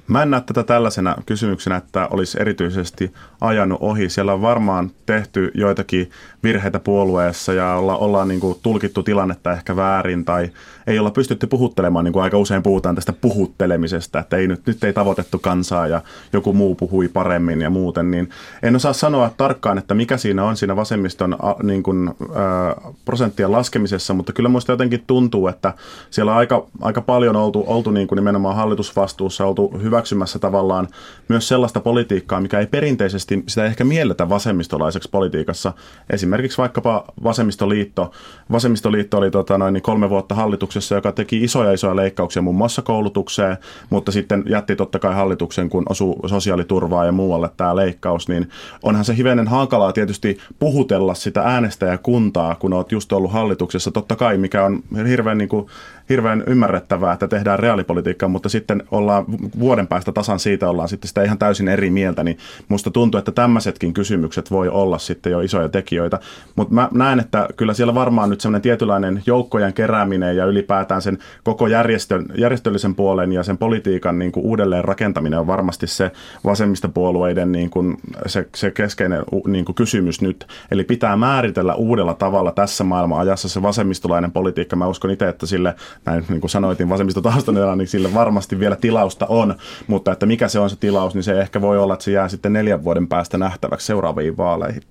Mä 0.06 0.22
en 0.22 0.30
näe 0.30 0.40
tätä 0.40 0.62
tällaisena 0.62 1.16
kysymyksenä, 1.26 1.76
että 1.76 2.08
olisi 2.10 2.40
erityisesti 2.40 3.12
ajanut 3.40 3.78
ohi. 3.80 4.08
Siellä 4.08 4.32
on 4.32 4.42
varmaan 4.42 4.90
tehty 5.06 5.50
joitakin 5.54 6.10
virheitä 6.42 6.80
puolueessa 6.80 7.52
ja 7.52 7.74
olla, 7.74 7.96
ollaan 7.96 8.28
niin 8.28 8.40
kuin 8.40 8.58
tulkittu 8.62 9.02
tilannetta 9.02 9.52
ehkä 9.52 9.76
väärin 9.76 10.24
tai 10.24 10.50
ei 10.86 10.98
olla 10.98 11.10
pystytty 11.10 11.46
puhuttelemaan, 11.46 12.04
niin 12.04 12.12
kuin 12.12 12.22
aika 12.22 12.38
usein 12.38 12.62
puhutaan 12.62 12.94
tästä 12.94 13.12
puhuttelemisesta, 13.12 14.18
että 14.18 14.36
ei 14.36 14.48
nyt, 14.48 14.66
nyt 14.66 14.84
ei 14.84 14.92
tavoitettu 14.92 15.38
kansaa 15.38 15.86
ja 15.86 16.00
joku 16.32 16.52
muu 16.52 16.74
puhui 16.74 17.08
paremmin 17.08 17.60
ja 17.60 17.70
muuten, 17.70 18.10
niin 18.10 18.30
en 18.62 18.76
osaa 18.76 18.92
sanoa 18.92 19.30
tarkkaan, 19.36 19.78
että 19.78 19.94
mikä 19.94 20.16
siinä 20.16 20.44
on 20.44 20.56
siinä 20.56 20.76
vasemmiston 20.76 21.36
niin 21.62 21.82
kuin, 21.82 22.08
äh, 22.08 22.92
prosenttien 23.04 23.52
laskemisessa, 23.52 24.14
mutta 24.14 24.32
kyllä 24.32 24.48
minusta 24.48 24.72
jotenkin 24.72 25.04
tuntuu, 25.06 25.48
että 25.48 25.74
siellä 26.10 26.32
on 26.32 26.38
aika, 26.38 26.66
aika 26.80 27.00
paljon 27.00 27.36
oltu, 27.36 27.64
oltu 27.66 27.90
niin 27.90 28.08
kuin 28.08 28.16
nimenomaan 28.16 28.56
hallitusvastuussa, 28.56 29.46
oltu 29.46 29.72
hyväksymässä 29.92 30.38
tavallaan 30.38 30.88
myös 31.28 31.48
sellaista 31.48 31.80
politiikkaa, 31.80 32.40
mikä 32.40 32.58
ei 32.58 32.66
perinteisesti 32.66 33.42
sitä 33.46 33.64
ehkä 33.64 33.84
mielletä 33.84 34.28
vasemmistolaiseksi 34.28 35.08
politiikassa. 35.10 35.72
Esimerkiksi 36.10 36.58
vaikkapa 36.58 37.04
vasemmistoliitto. 37.22 38.10
Vasemmistoliitto 38.52 39.18
oli 39.18 39.30
tota, 39.30 39.58
noin 39.58 39.74
niin 39.74 39.82
kolme 39.82 40.10
vuotta 40.10 40.34
hallituksessa, 40.34 40.94
joka 40.94 41.12
teki 41.12 41.44
isoja 41.44 41.72
isoja 41.72 41.96
leikkauksia 41.96 42.42
muun 42.42 42.56
muassa 42.56 42.82
koulutukseen, 42.82 43.56
mutta 43.90 44.12
sitten 44.12 44.44
jätti 44.46 44.76
totta 44.76 44.98
kai 44.98 45.14
hallituksen, 45.14 45.68
kun 45.68 45.82
osui 45.88 46.14
sosiaaliturvaa 46.26 47.04
ja 47.04 47.12
muualle 47.12 47.50
tämä 47.56 47.76
leikkaus, 47.76 48.28
niin 48.28 48.48
onhan 48.82 49.04
se 49.04 49.16
hivenen 49.16 49.48
hankalaa 49.48 49.92
tietysti 49.92 50.38
puhutella 50.58 51.14
sitä 51.14 51.42
äänestäjäkuntaa, 51.42 52.54
kun 52.54 52.72
olet 52.72 52.92
just 52.92 53.12
ollut 53.12 53.32
hallituksessa, 53.32 53.90
totta 53.90 54.16
kai, 54.16 54.38
mikä 54.38 54.64
on 54.64 54.82
hirveän 55.08 55.38
niin 55.38 55.48
kuin 55.48 55.66
hirveän 56.08 56.44
ymmärrettävää, 56.46 57.12
että 57.12 57.28
tehdään 57.28 57.58
reaalipolitiikkaa, 57.58 58.28
mutta 58.28 58.48
sitten 58.48 58.82
ollaan 58.90 59.24
vuoden 59.58 59.86
päästä 59.86 60.12
tasan 60.12 60.38
siitä 60.38 60.70
ollaan 60.70 60.88
sitten 60.88 61.08
sitä 61.08 61.22
ihan 61.22 61.38
täysin 61.38 61.68
eri 61.68 61.90
mieltä, 61.90 62.24
niin 62.24 62.38
musta 62.68 62.90
tuntuu, 62.90 63.18
että 63.18 63.32
tämmöisetkin 63.32 63.94
kysymykset 63.94 64.50
voi 64.50 64.68
olla 64.68 64.98
sitten 64.98 65.32
jo 65.32 65.40
isoja 65.40 65.68
tekijöitä. 65.68 66.20
Mutta 66.56 66.74
mä 66.74 66.88
näen, 66.92 67.20
että 67.20 67.48
kyllä 67.56 67.74
siellä 67.74 67.94
varmaan 67.94 68.30
nyt 68.30 68.40
semmoinen 68.40 68.62
tietynlainen 68.62 69.22
joukkojen 69.26 69.72
kerääminen 69.72 70.36
ja 70.36 70.44
ylipäätään 70.44 71.02
sen 71.02 71.18
koko 71.44 71.66
järjestö, 71.66 72.22
järjestöllisen 72.38 72.94
puolen 72.94 73.32
ja 73.32 73.42
sen 73.42 73.58
politiikan 73.58 74.18
niin 74.18 74.32
kuin 74.32 74.46
uudelleen 74.46 74.84
rakentaminen 74.84 75.38
on 75.38 75.46
varmasti 75.46 75.86
se 75.86 76.10
vasemmistopuolueiden 76.44 77.52
niin 77.52 77.70
kuin 77.70 77.96
se, 78.26 78.48
se 78.54 78.70
keskeinen 78.70 79.22
niin 79.46 79.64
kuin 79.64 79.76
kysymys 79.76 80.20
nyt. 80.20 80.46
Eli 80.70 80.84
pitää 80.84 81.16
määritellä 81.16 81.74
uudella 81.74 82.14
tavalla 82.14 82.52
tässä 82.52 82.84
maailman 82.84 83.20
ajassa 83.20 83.48
se 83.48 83.62
vasemmistolainen 83.62 84.32
politiikka. 84.32 84.76
Mä 84.76 84.86
uskon 84.86 85.10
itse, 85.10 85.28
että 85.28 85.46
sille 85.46 85.74
näin 86.04 86.24
niin 86.28 86.40
kuin 86.40 86.50
sanoitin 86.50 86.88
vasemmistotaustaneella, 86.88 87.76
niin 87.76 87.88
sille 87.88 88.14
varmasti 88.14 88.58
vielä 88.58 88.76
tilausta 88.76 89.26
on, 89.26 89.54
mutta 89.86 90.12
että 90.12 90.26
mikä 90.26 90.48
se 90.48 90.58
on 90.58 90.70
se 90.70 90.76
tilaus, 90.76 91.14
niin 91.14 91.22
se 91.22 91.40
ehkä 91.40 91.60
voi 91.60 91.78
olla, 91.78 91.94
että 91.94 92.04
se 92.04 92.10
jää 92.10 92.28
sitten 92.28 92.52
neljän 92.52 92.84
vuoden 92.84 93.08
päästä 93.08 93.38
nähtäväksi 93.38 93.86
seuraaviin 93.86 94.36
vaaleihin. 94.36 94.82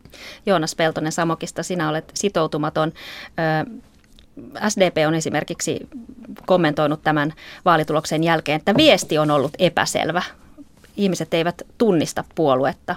Joonas 0.46 0.76
Peltonen 0.76 1.12
Samokista, 1.12 1.64
sinä 1.64 1.90
olet 1.90 2.12
sitoutumaton. 2.14 2.92
SDP 4.70 4.98
on 5.08 5.16
esimerkiksi 5.16 5.90
kommentoinut 6.46 7.02
tämän 7.04 7.34
vaalituloksen 7.66 8.24
jälkeen, 8.24 8.56
että 8.56 8.76
viesti 8.78 9.18
on 9.18 9.32
ollut 9.32 9.52
epäselvä. 9.60 10.24
Ihmiset 10.98 11.34
eivät 11.34 11.62
tunnista 11.78 12.24
puoluetta. 12.36 12.96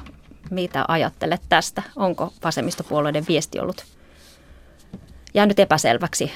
Mitä 0.51 0.85
ajattelet 0.89 1.41
tästä? 1.49 1.83
Onko 1.97 2.33
vasemmistopuolueiden 2.45 3.25
viesti 3.29 3.61
ollut 3.61 3.85
jäänyt 5.35 5.59
epäselväksi? 5.59 6.33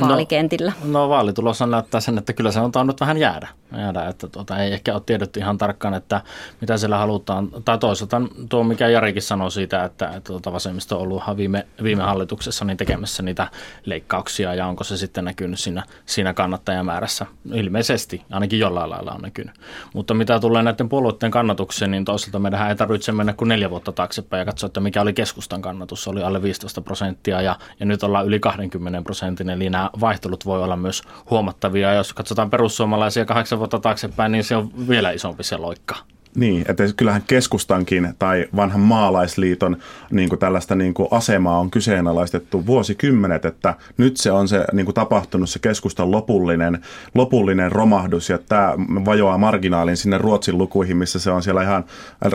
Vaalikentillä? 0.00 0.72
No, 0.84 0.92
no 0.92 1.08
vaalitulos 1.08 1.60
näyttää 1.60 2.00
sen, 2.00 2.18
että 2.18 2.32
kyllä 2.32 2.52
se 2.52 2.60
on 2.60 2.72
tainnut 2.72 3.00
vähän 3.00 3.18
jäädä. 3.18 3.48
jäädä 3.76 4.08
että 4.08 4.28
tuota, 4.28 4.58
ei 4.58 4.72
ehkä 4.72 4.94
ole 4.94 5.02
tiedetty 5.06 5.40
ihan 5.40 5.58
tarkkaan, 5.58 5.94
että 5.94 6.20
mitä 6.60 6.76
siellä 6.76 6.98
halutaan. 6.98 7.48
Tai 7.64 7.78
toisaalta 7.78 8.22
tuo, 8.48 8.64
mikä 8.64 8.88
Jarikin 8.88 9.22
sanoi 9.22 9.50
siitä, 9.50 9.84
että, 9.84 10.06
että 10.06 10.20
tuota 10.20 10.52
vasemmisto 10.52 10.96
on 10.96 11.02
ollut 11.02 11.22
viime, 11.36 11.66
viime 11.82 12.02
hallituksessa 12.02 12.64
niin 12.64 12.76
tekemässä 12.76 13.22
niitä 13.22 13.48
leikkauksia 13.84 14.54
ja 14.54 14.66
onko 14.66 14.84
se 14.84 14.96
sitten 14.96 15.24
näkynyt 15.24 15.58
siinä, 15.58 15.82
siinä 16.06 16.34
kannattajamäärässä. 16.34 17.26
Ilmeisesti, 17.54 18.22
ainakin 18.30 18.58
jollain 18.58 18.90
lailla 18.90 19.12
on 19.12 19.22
näkynyt. 19.22 19.54
Mutta 19.94 20.14
mitä 20.14 20.40
tulee 20.40 20.62
näiden 20.62 20.88
puolueiden 20.88 21.30
kannatukseen, 21.30 21.90
niin 21.90 22.04
toisaalta 22.04 22.38
meidän 22.38 22.68
ei 22.68 22.76
tarvitse 22.76 23.12
mennä 23.12 23.32
kuin 23.32 23.48
neljä 23.48 23.70
vuotta 23.70 23.92
taaksepäin 23.92 24.38
ja 24.38 24.44
katsoa, 24.44 24.66
että 24.66 24.80
mikä 24.80 25.02
oli 25.02 25.12
keskustan 25.12 25.62
kannatus. 25.62 26.04
Se 26.04 26.10
oli 26.10 26.22
alle 26.22 26.42
15 26.42 26.80
prosenttia 26.80 27.42
ja, 27.42 27.56
ja 27.80 27.86
nyt 27.86 28.02
ollaan 28.02 28.26
yli 28.26 28.40
20 28.40 29.02
prosentin, 29.02 29.50
eli 29.50 29.70
nämä 29.70 29.87
vaihtelut 30.00 30.46
voi 30.46 30.62
olla 30.62 30.76
myös 30.76 31.02
huomattavia. 31.30 31.94
Jos 31.94 32.12
katsotaan 32.12 32.50
perussuomalaisia 32.50 33.24
kahdeksan 33.24 33.58
vuotta 33.58 33.78
taaksepäin, 33.78 34.32
niin 34.32 34.44
se 34.44 34.56
on 34.56 34.88
vielä 34.88 35.10
isompi 35.10 35.42
se 35.42 35.56
loikka. 35.56 35.96
Niin, 36.36 36.64
että 36.68 36.84
kyllähän 36.96 37.22
keskustankin 37.26 38.14
tai 38.18 38.46
vanhan 38.56 38.80
maalaisliiton 38.80 39.76
niin 40.10 40.28
kuin 40.28 40.38
tällaista 40.38 40.74
niin 40.74 40.94
kuin 40.94 41.08
asemaa 41.10 41.58
on 41.58 41.70
kyseenalaistettu 41.70 42.66
vuosikymmenet, 42.66 43.44
että 43.44 43.74
nyt 43.96 44.16
se 44.16 44.32
on 44.32 44.48
se 44.48 44.64
niin 44.72 44.86
kuin 44.86 44.94
tapahtunut 44.94 45.50
se 45.50 45.58
keskustan 45.58 46.10
lopullinen, 46.10 46.82
lopullinen 47.14 47.72
romahdus 47.72 48.28
ja 48.28 48.38
tämä 48.38 48.74
vajoaa 49.04 49.38
marginaalin 49.38 49.96
sinne 49.96 50.18
Ruotsin 50.18 50.58
lukuihin, 50.58 50.96
missä 50.96 51.18
se 51.18 51.30
on 51.30 51.42
siellä 51.42 51.62
ihan 51.62 51.84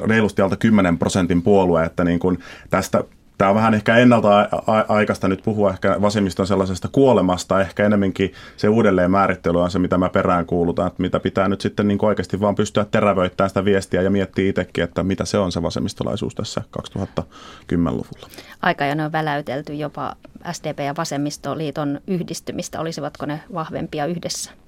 reilusti 0.07 0.41
alta 0.41 0.57
10 0.57 0.97
prosentin 0.97 1.41
puolue, 1.41 1.85
että 1.85 2.03
niin 2.03 2.19
kuin 2.19 2.39
tästä 2.69 3.03
tämä 3.37 3.49
on 3.49 3.55
vähän 3.55 3.73
ehkä 3.73 3.97
ennalta 3.97 4.49
aikaista 4.87 5.27
nyt 5.27 5.41
puhua 5.43 5.69
ehkä 5.69 6.01
vasemmiston 6.01 6.47
sellaisesta 6.47 6.89
kuolemasta, 6.91 7.61
ehkä 7.61 7.85
enemmänkin 7.85 8.33
se 8.57 8.69
uudelleen 8.69 9.11
määrittely 9.11 9.61
on 9.61 9.71
se, 9.71 9.79
mitä 9.79 9.97
mä 9.97 10.09
perään 10.09 10.45
kuulutan, 10.45 10.87
että 10.87 11.01
mitä 11.01 11.19
pitää 11.19 11.47
nyt 11.47 11.61
sitten 11.61 11.87
niin 11.87 12.05
oikeasti 12.05 12.39
vaan 12.39 12.55
pystyä 12.55 12.85
terävöittämään 12.85 13.49
sitä 13.49 13.65
viestiä 13.65 14.01
ja 14.01 14.09
miettiä 14.09 14.49
itsekin, 14.49 14.83
että 14.83 15.03
mitä 15.03 15.25
se 15.25 15.37
on 15.37 15.51
se 15.51 15.61
vasemmistolaisuus 15.61 16.35
tässä 16.35 16.61
2010-luvulla. 16.79 18.27
Aika 18.61 18.85
jo 18.85 18.95
ne 18.95 19.05
on 19.05 19.11
väläytelty 19.11 19.73
jopa 19.73 20.15
SDP 20.51 20.79
ja 20.79 20.93
vasemmistoliiton 20.97 22.01
yhdistymistä, 22.07 22.79
olisivatko 22.79 23.25
ne 23.25 23.39
vahvempia 23.53 24.05
yhdessä? 24.05 24.62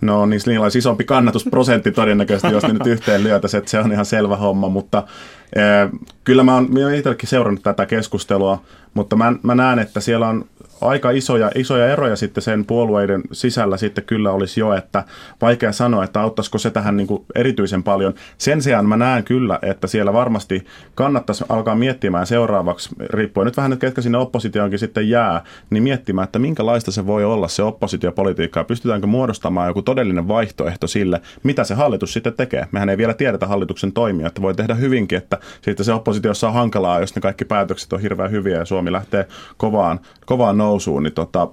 No 0.00 0.26
niin, 0.26 0.40
niillä 0.46 0.62
olisi 0.62 0.78
isompi 0.78 1.04
kannatusprosentti 1.04 1.92
todennäköisesti, 1.92 2.52
jos 2.52 2.62
ne 2.62 2.72
nyt 2.72 2.86
yhteen 2.86 3.24
lyötäisiin, 3.24 3.58
että 3.58 3.70
se 3.70 3.78
on 3.78 3.92
ihan 3.92 4.06
selvä 4.06 4.36
homma, 4.36 4.68
mutta 4.68 5.02
eh, 5.56 6.00
kyllä 6.24 6.42
mä 6.42 6.54
oon, 6.54 6.66
mä 6.72 6.80
oon 6.80 6.94
itsellekin 6.94 7.28
seurannut 7.28 7.62
tätä 7.62 7.86
keskustelua, 7.86 8.62
mutta 8.94 9.16
mä, 9.16 9.32
mä 9.42 9.54
näen, 9.54 9.78
että 9.78 10.00
siellä 10.00 10.28
on 10.28 10.44
aika 10.80 11.10
isoja, 11.10 11.50
isoja 11.54 11.86
eroja 11.86 12.16
sitten 12.16 12.42
sen 12.42 12.64
puolueiden 12.64 13.22
sisällä 13.32 13.76
sitten 13.76 14.04
kyllä 14.04 14.32
olisi 14.32 14.60
jo, 14.60 14.72
että 14.72 15.04
vaikea 15.40 15.72
sanoa, 15.72 16.04
että 16.04 16.20
auttaisiko 16.20 16.58
se 16.58 16.70
tähän 16.70 16.96
niin 16.96 17.06
kuin 17.06 17.24
erityisen 17.34 17.82
paljon. 17.82 18.14
Sen 18.38 18.62
sijaan 18.62 18.86
mä 18.86 18.96
näen 18.96 19.24
kyllä, 19.24 19.58
että 19.62 19.86
siellä 19.86 20.12
varmasti 20.12 20.66
kannattaisi 20.94 21.44
alkaa 21.48 21.74
miettimään 21.74 22.26
seuraavaksi, 22.26 22.88
riippuen 23.10 23.44
nyt 23.44 23.56
vähän, 23.56 23.72
että 23.72 23.86
ketkä 23.86 24.02
sinne 24.02 24.18
oppositioonkin 24.18 24.78
sitten 24.78 25.08
jää, 25.08 25.44
niin 25.70 25.82
miettimään, 25.82 26.24
että 26.24 26.38
minkälaista 26.38 26.92
se 26.92 27.06
voi 27.06 27.24
olla 27.24 27.48
se 27.48 27.62
oppositiopolitiikka 27.62 28.60
ja 28.60 28.64
pystytäänkö 28.64 29.06
muodostamaan 29.06 29.68
joku 29.68 29.82
todellinen 29.82 30.28
vaihtoehto 30.28 30.86
sille, 30.86 31.20
mitä 31.42 31.64
se 31.64 31.74
hallitus 31.74 32.12
sitten 32.12 32.34
tekee. 32.34 32.66
Mehän 32.72 32.88
ei 32.88 32.98
vielä 32.98 33.14
tiedetä 33.14 33.46
hallituksen 33.46 33.92
toimia, 33.92 34.26
että 34.26 34.42
voi 34.42 34.54
tehdä 34.54 34.74
hyvinkin, 34.74 35.18
että 35.18 35.38
sitten 35.62 35.84
se 35.84 35.92
oppositiossa 35.92 36.48
on 36.48 36.54
hankalaa, 36.54 37.00
jos 37.00 37.14
ne 37.14 37.20
kaikki 37.20 37.44
päätökset 37.44 37.92
on 37.92 38.00
hirveän 38.00 38.30
hyviä 38.30 38.58
ja 38.58 38.64
Suomi 38.64 38.92
lähtee 38.92 39.26
kovaan, 39.56 40.00
kovaan 40.26 40.58
nousuun, 40.68 41.02
niin 41.02 41.12
tota, 41.12 41.48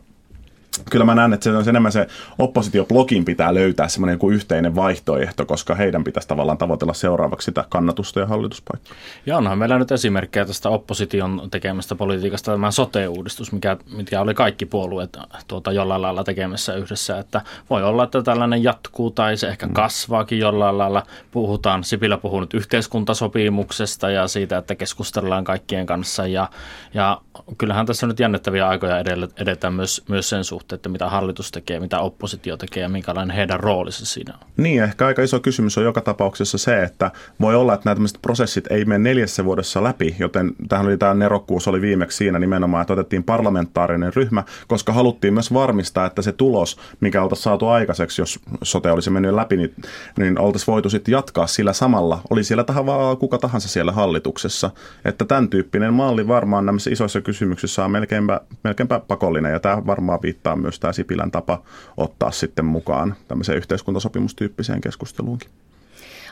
kyllä 0.89 1.05
mä 1.05 1.15
näen, 1.15 1.33
että 1.33 1.43
se 1.43 1.57
on 1.57 1.69
enemmän 1.69 1.91
se 1.91 2.07
oppositioblogin 2.39 3.25
pitää 3.25 3.53
löytää 3.53 3.87
semmoinen 3.87 4.13
joku 4.13 4.29
yhteinen 4.29 4.75
vaihtoehto, 4.75 5.45
koska 5.45 5.75
heidän 5.75 6.03
pitäisi 6.03 6.27
tavallaan 6.27 6.57
tavoitella 6.57 6.93
seuraavaksi 6.93 7.45
sitä 7.45 7.65
kannatusta 7.69 8.19
ja 8.19 8.25
hallituspaikkaa. 8.25 8.95
Ja 9.25 9.37
onhan 9.37 9.57
meillä 9.57 9.79
nyt 9.79 9.91
esimerkkejä 9.91 10.45
tästä 10.45 10.69
opposition 10.69 11.47
tekemästä 11.51 11.95
politiikasta, 11.95 12.51
tämä 12.51 12.71
sote-uudistus, 12.71 13.51
mikä, 13.51 13.77
mikä 13.97 14.21
oli 14.21 14.33
kaikki 14.33 14.65
puolueet 14.65 15.17
tuota, 15.47 15.71
jollain 15.71 16.01
lailla 16.01 16.23
tekemässä 16.23 16.73
yhdessä, 16.73 17.19
että 17.19 17.41
voi 17.69 17.83
olla, 17.83 18.03
että 18.03 18.23
tällainen 18.23 18.63
jatkuu 18.63 19.11
tai 19.11 19.37
se 19.37 19.47
ehkä 19.47 19.67
mm. 19.67 19.73
kasvaakin 19.73 20.39
jollain 20.39 20.77
lailla. 20.77 21.03
Puhutaan, 21.31 21.83
Sipilä 21.83 22.17
puhuu 22.17 22.39
nyt 22.39 22.53
yhteiskuntasopimuksesta 22.53 24.09
ja 24.09 24.27
siitä, 24.27 24.57
että 24.57 24.75
keskustellaan 24.75 25.43
kaikkien 25.43 25.85
kanssa 25.85 26.27
ja, 26.27 26.49
ja 26.93 27.21
kyllähän 27.57 27.85
tässä 27.85 28.07
nyt 28.07 28.19
jännittäviä 28.19 28.67
aikoja 28.67 28.99
edetään 29.37 29.73
myös, 29.73 30.03
myös 30.09 30.29
sen 30.29 30.43
suhteen, 30.43 30.64
että 30.73 30.89
mitä 30.89 31.09
hallitus 31.09 31.51
tekee, 31.51 31.79
mitä 31.79 31.99
oppositio 31.99 32.57
tekee 32.57 32.83
ja 32.83 32.89
minkälainen 32.89 33.35
heidän 33.35 33.59
roolinsa 33.59 34.05
siinä 34.05 34.33
on. 34.33 34.47
Niin, 34.57 34.83
ehkä 34.83 35.05
aika 35.05 35.21
iso 35.21 35.39
kysymys 35.39 35.77
on 35.77 35.83
joka 35.83 36.01
tapauksessa 36.01 36.57
se, 36.57 36.83
että 36.83 37.11
voi 37.41 37.55
olla, 37.55 37.73
että 37.73 37.89
nämä 37.89 38.07
prosessit 38.21 38.71
ei 38.71 38.85
mene 38.85 39.09
neljässä 39.09 39.45
vuodessa 39.45 39.83
läpi, 39.83 40.15
joten 40.19 40.51
tähän 40.69 40.85
oli 40.85 40.97
tämä 40.97 41.13
nerokkuus 41.13 41.67
oli 41.67 41.81
viimeksi 41.81 42.17
siinä 42.17 42.39
nimenomaan, 42.39 42.81
että 42.81 42.93
otettiin 42.93 43.23
parlamentaarinen 43.23 44.13
ryhmä, 44.13 44.43
koska 44.67 44.93
haluttiin 44.93 45.33
myös 45.33 45.53
varmistaa, 45.53 46.05
että 46.05 46.21
se 46.21 46.31
tulos, 46.31 46.77
mikä 46.99 47.23
oltaisiin 47.23 47.43
saatu 47.43 47.67
aikaiseksi, 47.67 48.21
jos 48.21 48.39
sote 48.63 48.91
olisi 48.91 49.09
mennyt 49.09 49.33
läpi, 49.33 49.57
niin, 49.57 49.75
niin 50.17 50.39
oltaisiin 50.39 50.73
voitu 50.73 50.89
sitten 50.89 51.11
jatkaa 51.11 51.47
sillä 51.47 51.73
samalla, 51.73 52.21
oli 52.29 52.43
siellä 52.43 52.63
tahansa 52.63 53.15
kuka 53.19 53.37
tahansa 53.37 53.67
siellä 53.67 53.91
hallituksessa, 53.91 54.71
että 55.05 55.25
tämän 55.25 55.49
tyyppinen 55.49 55.93
malli 55.93 56.27
varmaan 56.27 56.65
näissä 56.65 56.89
isoissa 56.89 57.21
kysymyksissä 57.21 57.85
on 57.85 57.91
melkeinpä, 57.91 58.41
melkeinpä 58.63 58.99
pakollinen, 58.99 59.51
ja 59.51 59.59
tämä 59.59 59.85
varmaan 59.85 60.19
viittaa 60.21 60.54
myös 60.59 60.79
tämä 60.79 60.93
Sipilän 60.93 61.31
tapa 61.31 61.61
ottaa 61.97 62.31
sitten 62.31 62.65
mukaan 62.65 63.15
tämmöiseen 63.27 63.57
yhteiskuntasopimustyyppiseen 63.57 64.81
keskusteluunkin. 64.81 65.49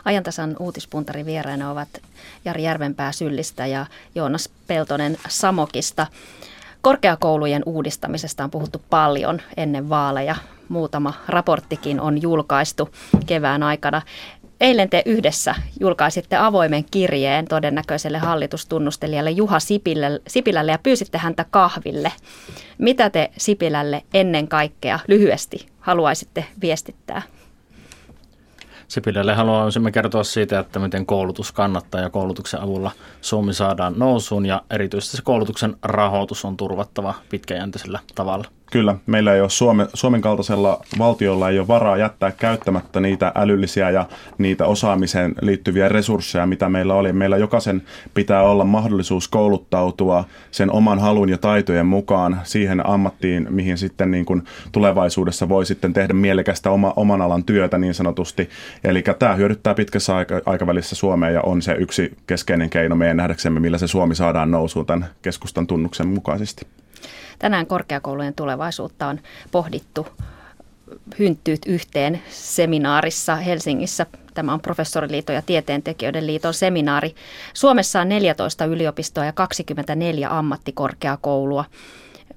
Ajantasan 0.06 0.56
uutispuntari 0.60 1.26
vieraina 1.26 1.72
ovat 1.72 1.90
Jari 2.46 2.64
Järvenpää 2.64 3.12
Syllistä 3.12 3.66
ja 3.66 3.86
Joonas 4.16 4.50
Peltonen 4.68 5.18
Samokista. 5.28 6.08
Korkeakoulujen 6.82 7.64
uudistamisesta 7.66 8.44
on 8.44 8.52
puhuttu 8.52 8.82
paljon 8.90 9.42
ennen 9.58 9.90
vaaleja. 9.90 10.36
Muutama 10.70 11.14
raporttikin 11.28 12.02
on 12.02 12.22
julkaistu 12.22 12.90
kevään 13.26 13.64
aikana. 13.64 14.02
Eilen 14.64 14.90
te 14.90 15.04
yhdessä 15.06 15.56
julkaisitte 15.80 16.36
avoimen 16.36 16.86
kirjeen 16.92 17.48
todennäköiselle 17.48 18.18
hallitustunnustelijalle 18.18 19.32
Juha 19.32 19.60
Sipilälle, 19.60 20.22
Sipilälle 20.28 20.72
ja 20.72 20.80
pyysitte 20.84 21.18
häntä 21.18 21.46
kahville. 21.52 22.12
Mitä 22.78 23.10
te 23.10 23.32
Sipilälle 23.38 24.04
ennen 24.14 24.48
kaikkea 24.48 25.00
lyhyesti 25.08 25.66
haluaisitte 25.80 26.46
viestittää? 26.62 27.22
Sipilälle 28.94 29.34
haluaisimme 29.34 29.92
kertoa 29.92 30.24
siitä, 30.24 30.60
että 30.60 30.80
miten 30.80 31.06
koulutus 31.06 31.52
kannattaa 31.52 32.02
ja 32.02 32.10
koulutuksen 32.10 32.62
avulla 32.62 32.92
Suomi 33.22 33.54
saadaan 33.54 33.94
nousuun 33.98 34.46
ja 34.46 34.62
erityisesti 34.70 35.18
se 35.18 35.24
koulutuksen 35.24 35.76
rahoitus 35.84 36.46
on 36.46 36.58
turvattava 36.58 37.14
pitkäjänteisellä 37.30 38.00
tavalla. 38.16 38.46
Kyllä, 38.74 38.96
meillä 39.06 39.34
ei 39.34 39.42
ole 39.42 39.50
Suome, 39.50 39.88
Suomen 39.94 40.22
kaltaisella 40.22 40.82
valtiolla 41.00 41.50
ei 41.50 41.60
ole 41.60 41.68
varaa 41.68 41.98
jättää 41.98 42.32
käyttämättä 42.32 43.00
niitä 43.00 43.32
älyllisiä 43.36 43.90
ja 43.90 44.06
niitä 44.38 44.66
osaamiseen 44.66 45.36
liittyviä 45.42 45.90
resursseja, 45.90 46.46
mitä 46.46 46.70
meillä 46.70 46.94
oli. 46.94 47.14
Meillä 47.14 47.38
jokaisen 47.38 47.82
pitää 48.14 48.44
olla 48.44 48.64
mahdollisuus 48.64 49.28
kouluttautua 49.28 50.24
sen 50.52 50.72
oman 50.72 51.00
halun 51.00 51.30
ja 51.30 51.38
taitojen 51.38 51.86
mukaan 51.86 52.40
siihen 52.44 52.90
ammattiin, 52.90 53.48
mihin 53.50 53.78
sitten 53.78 54.12
niin 54.12 54.26
kuin 54.26 54.44
tulevaisuudessa 54.72 55.50
voi 55.50 55.66
sitten 55.66 55.94
tehdä 55.94 56.14
mielekästä 56.14 56.72
oma, 56.72 56.94
oman 56.96 57.22
alan 57.22 57.44
työtä 57.44 57.78
niin 57.78 57.94
sanotusti. 57.94 58.50
Eli 58.84 59.04
tämä 59.20 59.36
hyödyttää 59.36 59.74
pitkässä 59.74 60.16
aika, 60.16 60.42
aikavälissä 60.46 60.96
Suomea 60.96 61.30
ja 61.30 61.42
on 61.42 61.62
se 61.62 61.74
yksi 61.74 62.18
keskeinen 62.28 62.70
keino 62.70 62.96
meidän 62.96 63.18
nähdäksemme, 63.18 63.60
millä 63.60 63.78
se 63.78 63.88
Suomi 63.88 64.16
saadaan 64.16 64.52
nousuun 64.52 64.86
tämän 64.86 65.10
keskustan 65.22 65.68
tunnuksen 65.68 66.08
mukaisesti. 66.08 66.68
Tänään 67.40 67.68
korkeakoulujen 67.68 68.34
tulevaisuutta 68.34 69.08
on 69.08 69.20
pohdittu 69.52 70.08
hynttyyt 71.20 71.62
yhteen 71.66 72.22
seminaarissa 72.30 73.36
Helsingissä. 73.36 74.06
Tämä 74.34 74.54
on 74.54 74.62
Professoriliiton 74.62 75.36
ja 75.36 75.42
Tieteentekijöiden 75.42 76.28
liiton 76.28 76.54
seminaari. 76.54 77.16
Suomessa 77.54 78.02
on 78.02 78.10
14 78.10 78.66
yliopistoa 78.66 79.26
ja 79.26 79.34
24 79.34 80.38
ammattikorkeakoulua. 80.38 81.66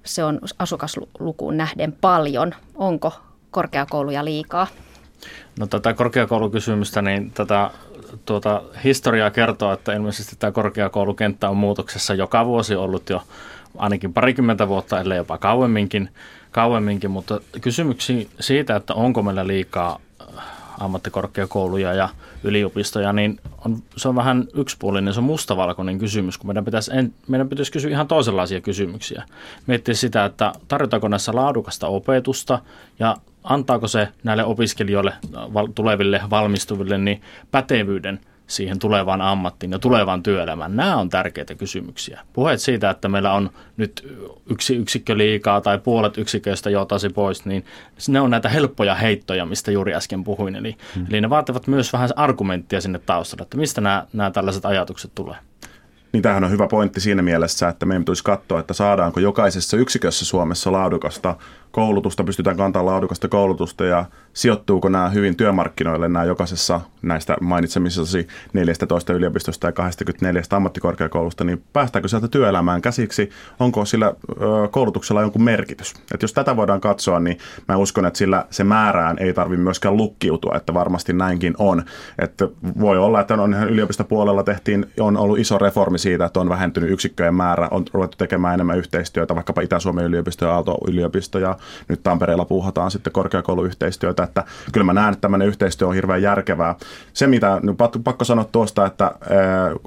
Se 0.05 0.25
on 0.25 0.41
asukaslukuun 0.59 1.57
nähden 1.57 1.93
paljon. 1.93 2.55
Onko 2.75 3.13
korkeakouluja 3.51 4.25
liikaa? 4.25 4.67
No 5.59 5.67
tätä 5.67 5.95
korkeakoulukysymystä, 5.95 7.03
niin 7.03 7.31
tätä 7.31 7.71
tuota, 8.25 8.63
historiaa 8.85 9.31
kertoo, 9.31 9.73
että 9.73 9.93
ilmeisesti 9.93 10.37
tämä 10.39 10.53
korkeakoulukenttä 10.53 11.51
on 11.51 11.57
muutoksessa 11.57 12.15
joka 12.15 12.47
vuosi 12.47 12.75
ollut 12.75 13.11
jo 13.11 13.23
ainakin 13.79 14.13
parikymmentä 14.13 14.69
vuotta, 14.69 15.01
ellei 15.01 15.17
jopa 15.17 15.39
kauemminkin, 15.39 16.09
kauemminkin 16.51 17.11
mutta 17.11 17.41
kysymyksiä 17.61 18.27
siitä, 18.41 18.77
että 18.77 18.95
onko 18.95 19.23
meillä 19.23 19.47
liikaa 19.47 19.99
äh, 20.21 20.45
ammattikorkeakouluja 20.81 21.95
ja 21.95 22.09
yliopistoja, 22.45 23.13
niin 23.13 23.41
on, 23.65 23.83
se 23.97 24.09
on 24.09 24.15
vähän 24.15 24.45
yksipuolinen, 24.55 25.15
se 25.15 25.21
on 25.21 25.25
mustavalkoinen 25.25 25.99
kysymys, 25.99 26.39
kun 26.39 26.47
meidän 26.47 26.65
pitäisi, 26.65 26.91
en, 26.95 27.15
meidän 27.29 27.49
pitäisi 27.49 27.73
kysyä 27.73 27.91
ihan 27.91 28.09
toisenlaisia 28.09 28.61
kysymyksiä. 28.61 29.25
Miettiä 29.67 29.95
sitä, 29.95 30.25
että 30.25 30.53
tarjotaanko 30.69 31.09
näissä 31.09 31.35
laadukasta 31.35 31.87
opetusta 31.87 32.59
ja 32.99 33.17
antaako 33.47 33.89
se 33.89 34.09
näille 34.25 34.45
opiskelijoille, 34.45 35.13
tuleville 35.75 36.21
valmistuville, 36.31 36.99
niin 36.99 37.23
pätevyyden– 37.51 38.21
siihen 38.47 38.79
tulevaan 38.79 39.21
ammattiin 39.21 39.73
ja 39.73 39.79
tulevaan 39.79 40.23
työelämään. 40.23 40.77
Nämä 40.77 40.97
on 40.97 41.09
tärkeitä 41.09 41.55
kysymyksiä. 41.55 42.21
Puheet 42.33 42.61
siitä, 42.61 42.91
että 42.91 43.09
meillä 43.09 43.33
on 43.33 43.51
nyt 43.77 44.17
yksi 44.51 44.77
yksikkö 44.77 45.19
liikaa 45.19 45.61
tai 45.61 45.79
puolet 45.79 46.19
yksiköistä 46.19 46.71
jotasi 46.71 47.09
pois, 47.09 47.45
niin 47.45 47.65
ne 48.09 48.21
on 48.21 48.31
näitä 48.31 48.49
helppoja 48.49 48.95
heittoja, 48.95 49.47
mistä 49.47 49.71
juuri 49.71 49.95
äsken 49.95 50.25
puhuin. 50.25 50.57
Eli, 50.57 50.77
hmm. 50.95 51.07
eli 51.11 51.21
ne 51.21 51.31
vaativat 51.31 51.67
myös 51.67 51.93
vähän 51.93 52.11
argumenttia 52.17 52.81
sinne 52.81 52.99
taustalle, 52.99 53.43
että 53.43 53.57
mistä 53.57 53.81
nämä, 53.81 54.07
nämä 54.13 54.31
tällaiset 54.31 54.65
ajatukset 54.65 55.11
tulee. 55.15 55.37
Niin 56.13 56.23
tämähän 56.23 56.45
on 56.45 56.51
hyvä 56.51 56.67
pointti 56.67 57.01
siinä 57.01 57.23
mielessä, 57.23 57.69
että 57.69 57.87
meidän 57.87 58.05
tulisi 58.05 58.25
katsoa, 58.25 58.61
että 58.61 58.75
saadaanko 58.75 59.21
jokaisessa 59.21 59.77
yksikössä 59.77 60.25
Suomessa 60.25 60.73
laadukasta 60.73 61.37
koulutusta, 61.77 62.25
pystytään 62.25 62.57
kantaa 62.57 62.87
laadukasta 62.87 63.29
koulutusta 63.29 63.85
ja 63.85 64.05
sijoittuuko 64.33 64.89
nämä 64.89 65.09
hyvin 65.09 65.37
työmarkkinoille 65.37 66.09
nämä 66.09 66.25
jokaisessa 66.25 66.81
näistä 67.03 67.37
mainitsemissasi 67.41 68.27
14 68.53 69.13
yliopistosta 69.13 69.67
ja 69.67 69.73
24 69.73 70.43
ammattikorkeakoulusta, 70.51 71.45
niin 71.45 71.63
päästäänkö 71.73 72.09
sieltä 72.09 72.29
työelämään 72.29 72.83
käsiksi, 72.83 73.31
onko 73.61 73.85
sillä 73.85 74.15
koulutuksella 74.71 75.21
jonkun 75.21 75.43
merkitys. 75.43 75.95
Et 76.15 76.23
jos 76.23 76.33
tätä 76.33 76.57
voidaan 76.57 76.81
katsoa, 76.81 77.21
niin 77.21 77.39
mä 77.69 77.77
uskon, 77.77 78.07
että 78.07 78.19
sillä 78.19 78.45
se 78.51 78.65
määrään 78.65 79.19
ei 79.19 79.33
tarvitse 79.33 79.63
myöskään 79.63 79.97
lukkiutua, 79.97 80.57
että 80.57 80.75
varmasti 80.75 81.13
näinkin 81.13 81.55
on. 81.59 81.83
Että 82.19 82.49
voi 82.81 82.99
olla, 82.99 83.21
että 83.21 83.35
on 83.35 83.55
yliopistopuolella 83.55 84.43
tehtiin, 84.43 84.87
on 85.01 85.17
ollut 85.17 85.39
iso 85.39 85.59
reformi 85.59 85.99
siitä, 85.99 86.25
että 86.25 86.41
on 86.41 86.49
vähentynyt 86.49 86.91
yksikköjen 86.91 87.35
määrä, 87.35 87.69
on 87.71 87.85
ruvettu 87.93 88.17
tekemään 88.17 88.55
enemmän 88.55 88.79
yhteistyötä, 88.79 89.35
vaikkapa 89.35 89.61
Itä-Suomen 89.61 90.05
yliopisto 90.05 90.45
ja 90.45 90.53
Aalto-yliopisto 90.53 91.39
ja 91.39 91.57
nyt 91.89 92.03
Tampereella 92.03 92.45
puuhataan 92.45 92.91
sitten 92.91 93.13
korkeakouluyhteistyötä, 93.13 94.23
että 94.23 94.45
kyllä 94.73 94.85
mä 94.85 94.93
näen, 94.93 95.13
että 95.13 95.21
tämmöinen 95.21 95.49
yhteistyö 95.49 95.89
on 95.89 95.95
hirveän 95.95 96.23
järkevää. 96.23 96.75
Se, 97.13 97.27
mitä 97.27 97.61
nyt 97.63 97.77
pakko 98.05 98.25
sanoa 98.25 98.45
tuosta, 98.45 98.87
että 98.87 99.13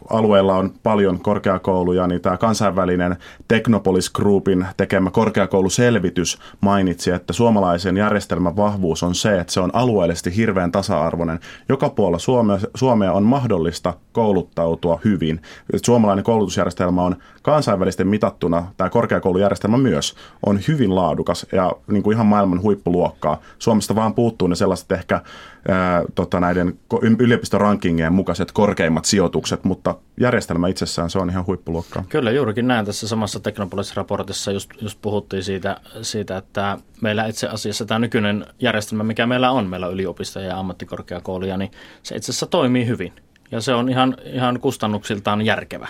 alueella 0.10 0.56
on 0.56 0.74
paljon 0.84 1.20
korkeakouluja, 1.20 2.08
niin 2.08 2.22
tämä 2.22 2.38
kansainvälinen 2.38 3.18
Technopolis 3.48 4.10
Groupin 4.10 4.66
tekemä 4.78 5.12
korkeakouluselvitys 5.12 6.40
mainitsi, 6.62 7.12
että 7.12 7.34
suomalaisen 7.34 7.98
järjestelmän 7.98 8.56
vahvuus 8.56 9.04
on 9.04 9.16
se, 9.16 9.40
että 9.40 9.54
se 9.54 9.60
on 9.60 9.70
alueellisesti 9.74 10.36
hirveän 10.36 10.72
tasa-arvoinen. 10.72 11.40
Joka 11.70 11.90
puolella 11.90 12.20
Suomea, 12.20 12.60
Suomea 12.76 13.14
on 13.14 13.24
mahdollista 13.24 13.94
kouluttautua 14.12 15.00
hyvin. 15.06 15.42
Suomalainen 15.86 16.24
koulutusjärjestelmä 16.24 17.02
on 17.02 17.16
kansainvälisesti 17.42 18.04
mitattuna, 18.04 18.68
tämä 18.78 18.90
korkeakoulujärjestelmä 18.90 19.78
myös, 19.78 20.16
on 20.46 20.60
hyvin 20.68 20.96
laadukas 20.96 21.46
ja 21.60 21.72
niin 21.88 22.04
kuin 22.04 22.16
ihan 22.16 22.26
maailman 22.26 22.62
huippuluokkaa. 22.62 23.42
Suomesta 23.60 23.96
vaan 23.96 24.14
puuttuu 24.14 24.48
ne 24.48 24.56
sellaiset 24.56 24.92
ehkä 24.92 25.22
ää, 25.68 26.04
tota, 26.16 26.40
näiden 26.40 26.80
yliopistorankingien 27.20 28.14
mukaiset 28.14 28.52
korkeimmat 28.52 29.06
sijoitukset, 29.06 29.64
mutta 29.64 29.96
järjestelmä 30.20 30.68
itsessään 30.68 31.10
se 31.10 31.20
on 31.20 31.30
ihan 31.30 31.46
huippuluokkaa. 31.48 32.04
Kyllä 32.10 32.32
juurikin 32.32 32.68
näin 32.68 32.86
tässä 32.86 33.08
samassa 33.08 33.40
Teknopolis-raportissa 33.40 34.52
just, 34.52 34.70
just 34.82 35.00
puhuttiin 35.02 35.44
siitä, 35.44 35.78
siitä, 36.02 36.38
että 36.38 36.78
meillä 37.02 37.26
itse 37.26 37.48
asiassa 37.48 37.86
tämä 37.86 38.00
nykyinen 38.00 38.46
järjestelmä, 38.60 39.04
mikä 39.04 39.28
meillä 39.28 39.52
on, 39.52 39.68
meillä 39.68 39.88
yliopistoja 39.88 40.48
ja 40.48 40.60
ammattikorkeakouluja, 40.60 41.58
niin 41.58 41.72
se 42.04 42.16
itse 42.16 42.32
asiassa 42.32 42.46
toimii 42.46 42.88
hyvin 42.88 43.14
Ja 43.52 43.62
se 43.62 43.74
on 43.74 43.90
ihan, 43.90 44.18
ihan 44.26 44.60
kustannuksiltaan 44.60 45.42
järkevä. 45.42 45.88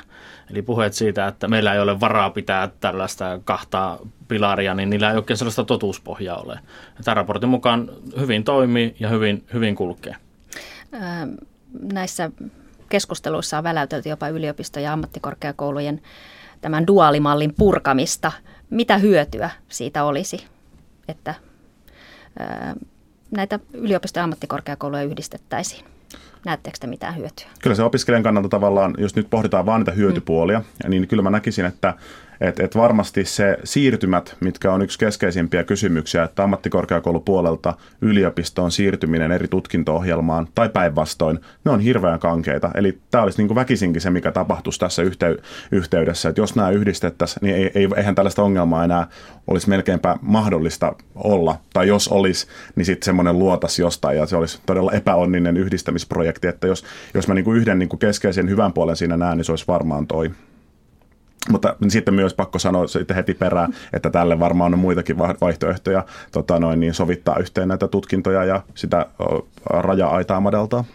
Eli 0.51 0.61
puheet 0.61 0.93
siitä, 0.93 1.27
että 1.27 1.47
meillä 1.47 1.73
ei 1.73 1.79
ole 1.79 1.99
varaa 1.99 2.29
pitää 2.29 2.69
tällaista 2.79 3.39
kahta 3.43 3.99
pilaria, 4.27 4.73
niin 4.73 4.89
niillä 4.89 5.11
ei 5.11 5.17
oikein 5.17 5.37
sellaista 5.37 5.63
totuuspohjaa 5.63 6.37
ole. 6.37 6.59
Tämä 7.03 7.15
raportin 7.15 7.49
mukaan 7.49 7.89
hyvin 8.19 8.43
toimii 8.43 8.95
ja 8.99 9.09
hyvin, 9.09 9.45
hyvin 9.53 9.75
kulkee. 9.75 10.15
Näissä 11.93 12.31
keskusteluissa 12.89 13.57
on 13.57 13.63
väläytelty 13.63 14.09
jopa 14.09 14.29
yliopisto- 14.29 14.79
ja 14.79 14.93
ammattikorkeakoulujen 14.93 16.01
tämän 16.61 16.87
duaalimallin 16.87 17.53
purkamista. 17.57 18.31
Mitä 18.69 18.97
hyötyä 18.97 19.49
siitä 19.67 20.03
olisi, 20.03 20.45
että 21.07 21.35
näitä 23.31 23.59
yliopisto- 23.73 24.19
ja 24.19 24.23
ammattikorkeakouluja 24.23 25.03
yhdistettäisiin? 25.03 25.98
Näettekö 26.45 26.77
te 26.81 26.87
mitään 26.87 27.15
hyötyä? 27.15 27.47
Kyllä 27.61 27.75
se 27.75 27.83
opiskelijan 27.83 28.23
kannalta 28.23 28.49
tavallaan, 28.49 28.93
jos 28.97 29.15
nyt 29.15 29.29
pohditaan 29.29 29.65
vain 29.65 29.79
niitä 29.79 29.91
hyötypuolia, 29.91 30.59
mm. 30.59 30.89
niin 30.89 31.07
kyllä 31.07 31.23
mä 31.23 31.29
näkisin, 31.29 31.65
että 31.65 31.93
et, 32.41 32.59
et 32.59 32.75
varmasti 32.75 33.25
se 33.25 33.57
siirtymät, 33.63 34.35
mitkä 34.39 34.73
on 34.73 34.81
yksi 34.81 34.99
keskeisimpiä 34.99 35.63
kysymyksiä, 35.63 36.23
että 36.23 36.43
ammattikorkeakoulupuolelta 36.43 37.73
yliopistoon 38.01 38.71
siirtyminen 38.71 39.31
eri 39.31 39.47
tutkinto-ohjelmaan 39.47 40.47
tai 40.55 40.69
päinvastoin, 40.69 41.39
ne 41.65 41.71
on 41.71 41.79
hirveän 41.79 42.19
kankeita. 42.19 42.71
Eli 42.75 42.99
tämä 43.11 43.23
olisi 43.23 43.37
niin 43.37 43.47
kuin 43.47 43.55
väkisinkin 43.55 44.01
se, 44.01 44.09
mikä 44.09 44.31
tapahtuisi 44.31 44.79
tässä 44.79 45.01
yhtey- 45.01 45.37
yhteydessä, 45.71 46.29
että 46.29 46.41
jos 46.41 46.55
nämä 46.55 46.69
yhdistettäisiin, 46.69 47.39
niin 47.41 47.55
ei, 47.55 47.71
ei, 47.75 47.87
eihän 47.95 48.15
tällaista 48.15 48.43
ongelmaa 48.43 48.83
enää 48.83 49.07
olisi 49.47 49.69
melkeinpä 49.69 50.15
mahdollista 50.21 50.95
olla. 51.15 51.55
Tai 51.73 51.87
jos 51.87 52.07
olisi, 52.07 52.47
niin 52.75 52.85
sitten 52.85 53.05
semmoinen 53.05 53.39
luotas 53.39 53.79
jostain 53.79 54.17
ja 54.17 54.25
se 54.25 54.35
olisi 54.35 54.59
todella 54.65 54.91
epäonninen 54.91 55.57
yhdistämisprojekti, 55.57 56.47
että 56.47 56.67
jos, 56.67 56.85
jos 57.13 57.27
mä 57.27 57.33
niin 57.33 57.45
kuin 57.45 57.57
yhden 57.57 57.79
niin 57.79 57.89
kuin 57.89 57.99
keskeisen 57.99 58.49
hyvän 58.49 58.73
puolen 58.73 58.95
siinä 58.95 59.17
näen, 59.17 59.37
niin 59.37 59.45
se 59.45 59.51
olisi 59.51 59.65
varmaan 59.67 60.07
toi. 60.07 60.31
Mutta 61.49 61.75
sitten 61.87 62.13
myös 62.13 62.33
pakko 62.33 62.59
sanoa 62.59 62.87
sitten 62.87 63.15
heti 63.15 63.33
perään, 63.33 63.73
että 63.93 64.09
tälle 64.09 64.39
varmaan 64.39 64.73
on 64.73 64.79
muitakin 64.79 65.17
vaihtoehtoja 65.17 66.05
tota 66.31 66.59
noin, 66.59 66.79
niin 66.79 66.93
sovittaa 66.93 67.37
yhteen 67.39 67.67
näitä 67.67 67.87
tutkintoja 67.87 68.45
ja 68.45 68.63
sitä 68.75 69.05
raja-aitaa 69.65 70.39
madaltaa. 70.39 70.85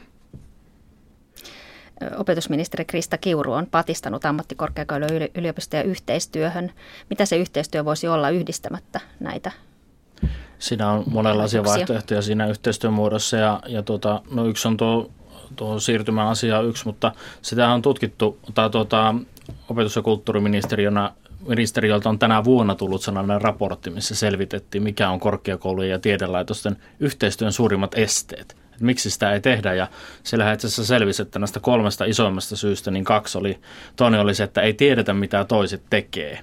Opetusministeri 2.17 2.85
Krista 2.85 3.19
Kiuru 3.19 3.53
on 3.53 3.67
patistanut 3.67 4.25
ammattikorkeakoulujen 4.25 5.29
yliopistojen 5.35 5.87
yhteistyöhön. 5.87 6.73
Mitä 7.11 7.25
se 7.27 7.37
yhteistyö 7.37 7.85
voisi 7.85 8.09
olla 8.09 8.31
yhdistämättä 8.31 9.01
näitä 9.21 9.53
Siinä 10.59 10.91
on 10.91 11.05
monenlaisia 11.07 11.65
vaihtoehtoja 11.65 12.23
siinä 12.23 12.47
yhteistyön 12.47 12.93
muodossa 12.93 13.37
ja, 13.37 13.61
ja 13.67 13.83
tuota, 13.83 14.23
no 14.31 14.47
yksi 14.47 14.69
on 14.69 14.77
tuo, 14.77 15.11
tuo 15.57 15.81
siirtymäasia 15.81 16.61
yksi, 16.61 16.87
mutta 16.87 17.13
sitä 17.43 17.69
on 17.69 17.83
tutkittu, 17.83 18.39
tai 18.55 18.71
tuota, 18.71 19.15
opetus- 19.69 19.97
ja 19.97 20.03
kulttuuriministeriönä 20.03 21.13
ministeriöltä 21.49 22.09
on 22.09 22.19
tänä 22.19 22.45
vuonna 22.45 22.75
tullut 22.75 23.03
sellainen 23.03 23.43
raportti, 23.43 23.91
missä 23.91 24.15
selvitettiin, 24.15 24.83
mikä 24.83 25.11
on 25.11 25.21
korkeakoulujen 25.21 25.91
ja 25.91 25.99
tiedelaitosten 25.99 26.77
yhteistyön 27.01 27.53
suurimmat 27.53 27.99
esteet. 27.99 28.57
Että 28.73 28.85
miksi 28.85 29.11
sitä 29.11 29.33
ei 29.33 29.41
tehdä 29.41 29.75
ja 29.75 29.87
siellä 30.23 30.53
itse 30.53 30.67
asiassa 30.67 30.85
selvisi, 30.85 31.23
että 31.23 31.39
näistä 31.39 31.61
kolmesta 31.61 32.05
isoimmasta 32.05 32.57
syystä 32.57 32.91
niin 32.91 33.05
kaksi 33.05 33.39
oli. 33.39 33.59
Toinen 33.97 34.21
oli 34.21 34.35
se, 34.35 34.45
että 34.45 34.61
ei 34.61 34.73
tiedetä 34.73 35.15
mitä 35.15 35.45
toiset 35.45 35.83
tekee. 35.91 36.41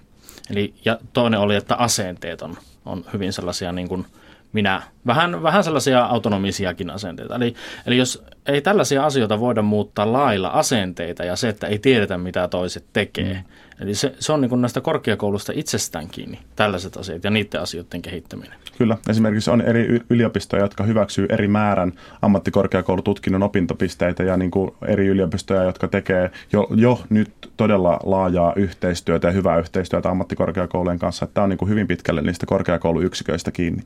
Eli, 0.50 0.74
ja 0.86 1.00
toinen 1.14 1.40
oli, 1.40 1.56
että 1.56 1.76
asenteet 1.76 2.42
on, 2.42 2.58
on 2.86 3.06
hyvin 3.14 3.34
sellaisia 3.34 3.72
niin 3.72 3.88
kuin– 3.88 4.06
minä. 4.54 4.82
Vähän, 5.08 5.44
vähän 5.44 5.64
sellaisia 5.64 6.06
autonomisiakin 6.06 6.90
asenteita. 6.90 7.36
Eli, 7.36 7.54
eli 7.86 7.98
jos 7.98 8.24
ei 8.46 8.62
tällaisia 8.62 9.06
asioita 9.06 9.40
voida 9.40 9.62
muuttaa 9.62 10.14
lailla 10.14 10.48
asenteita 10.48 11.24
ja 11.24 11.36
se, 11.36 11.50
että 11.50 11.68
ei 11.68 11.80
tiedetä, 11.80 12.18
mitä 12.18 12.48
toiset 12.48 12.86
tekee. 12.94 13.34
Mm. 13.34 13.44
Eli 13.82 13.96
se, 13.96 14.16
se 14.20 14.34
on 14.34 14.42
niin 14.42 14.50
kuin 14.50 14.62
näistä 14.62 14.82
korkeakoulusta 14.82 15.52
itsestään 15.56 16.08
kiinni, 16.08 16.40
tällaiset 16.56 16.98
asiat 16.98 17.24
ja 17.24 17.30
niiden 17.30 17.62
asioiden 17.62 18.02
kehittäminen. 18.02 18.54
Kyllä. 18.78 18.98
Esimerkiksi 19.10 19.52
on 19.52 19.62
eri 19.62 20.02
yliopistoja, 20.10 20.64
jotka 20.64 20.84
hyväksyy 20.84 21.26
eri 21.30 21.48
määrän 21.48 21.94
ammattikorkeakoulututkinnon 22.22 23.44
opintopisteitä 23.44 24.24
ja 24.24 24.38
niin 24.38 24.52
kuin 24.52 24.72
eri 24.88 25.08
yliopistoja, 25.08 25.64
jotka 25.64 25.88
tekee 25.88 26.32
jo, 26.54 26.68
jo 26.76 27.02
nyt 27.10 27.32
todella 27.58 28.00
laajaa 28.04 28.54
yhteistyötä 28.56 29.28
ja 29.28 29.32
hyvää 29.32 29.60
yhteistyötä 29.60 30.10
ammattikorkeakoulujen 30.10 31.00
kanssa. 31.00 31.28
Tämä 31.34 31.44
on 31.44 31.50
niin 31.50 31.58
kuin 31.58 31.70
hyvin 31.70 31.88
pitkälle 31.88 32.22
niistä 32.22 32.46
korkeakouluyksiköistä 32.46 33.52
kiinni 33.52 33.84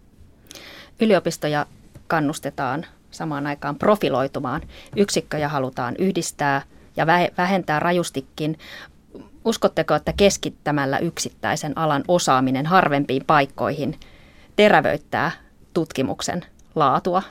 yliopistoja 1.02 1.66
kannustetaan 2.08 2.86
samaan 3.12 3.48
aikaan 3.48 3.76
profiloitumaan. 3.76 4.62
Yksikköjä 4.96 5.50
halutaan 5.50 5.96
yhdistää 6.00 6.62
ja 6.98 7.08
vähentää 7.38 7.80
rajustikin. 7.80 8.60
Uskotteko, 9.46 9.96
että 9.96 10.14
keskittämällä 10.18 10.98
yksittäisen 10.98 11.78
alan 11.78 12.04
osaaminen 12.08 12.66
harvempiin 12.66 13.26
paikkoihin 13.28 14.00
terävöittää 14.56 15.32
tutkimuksen 15.74 16.46
laatua? 16.76 17.24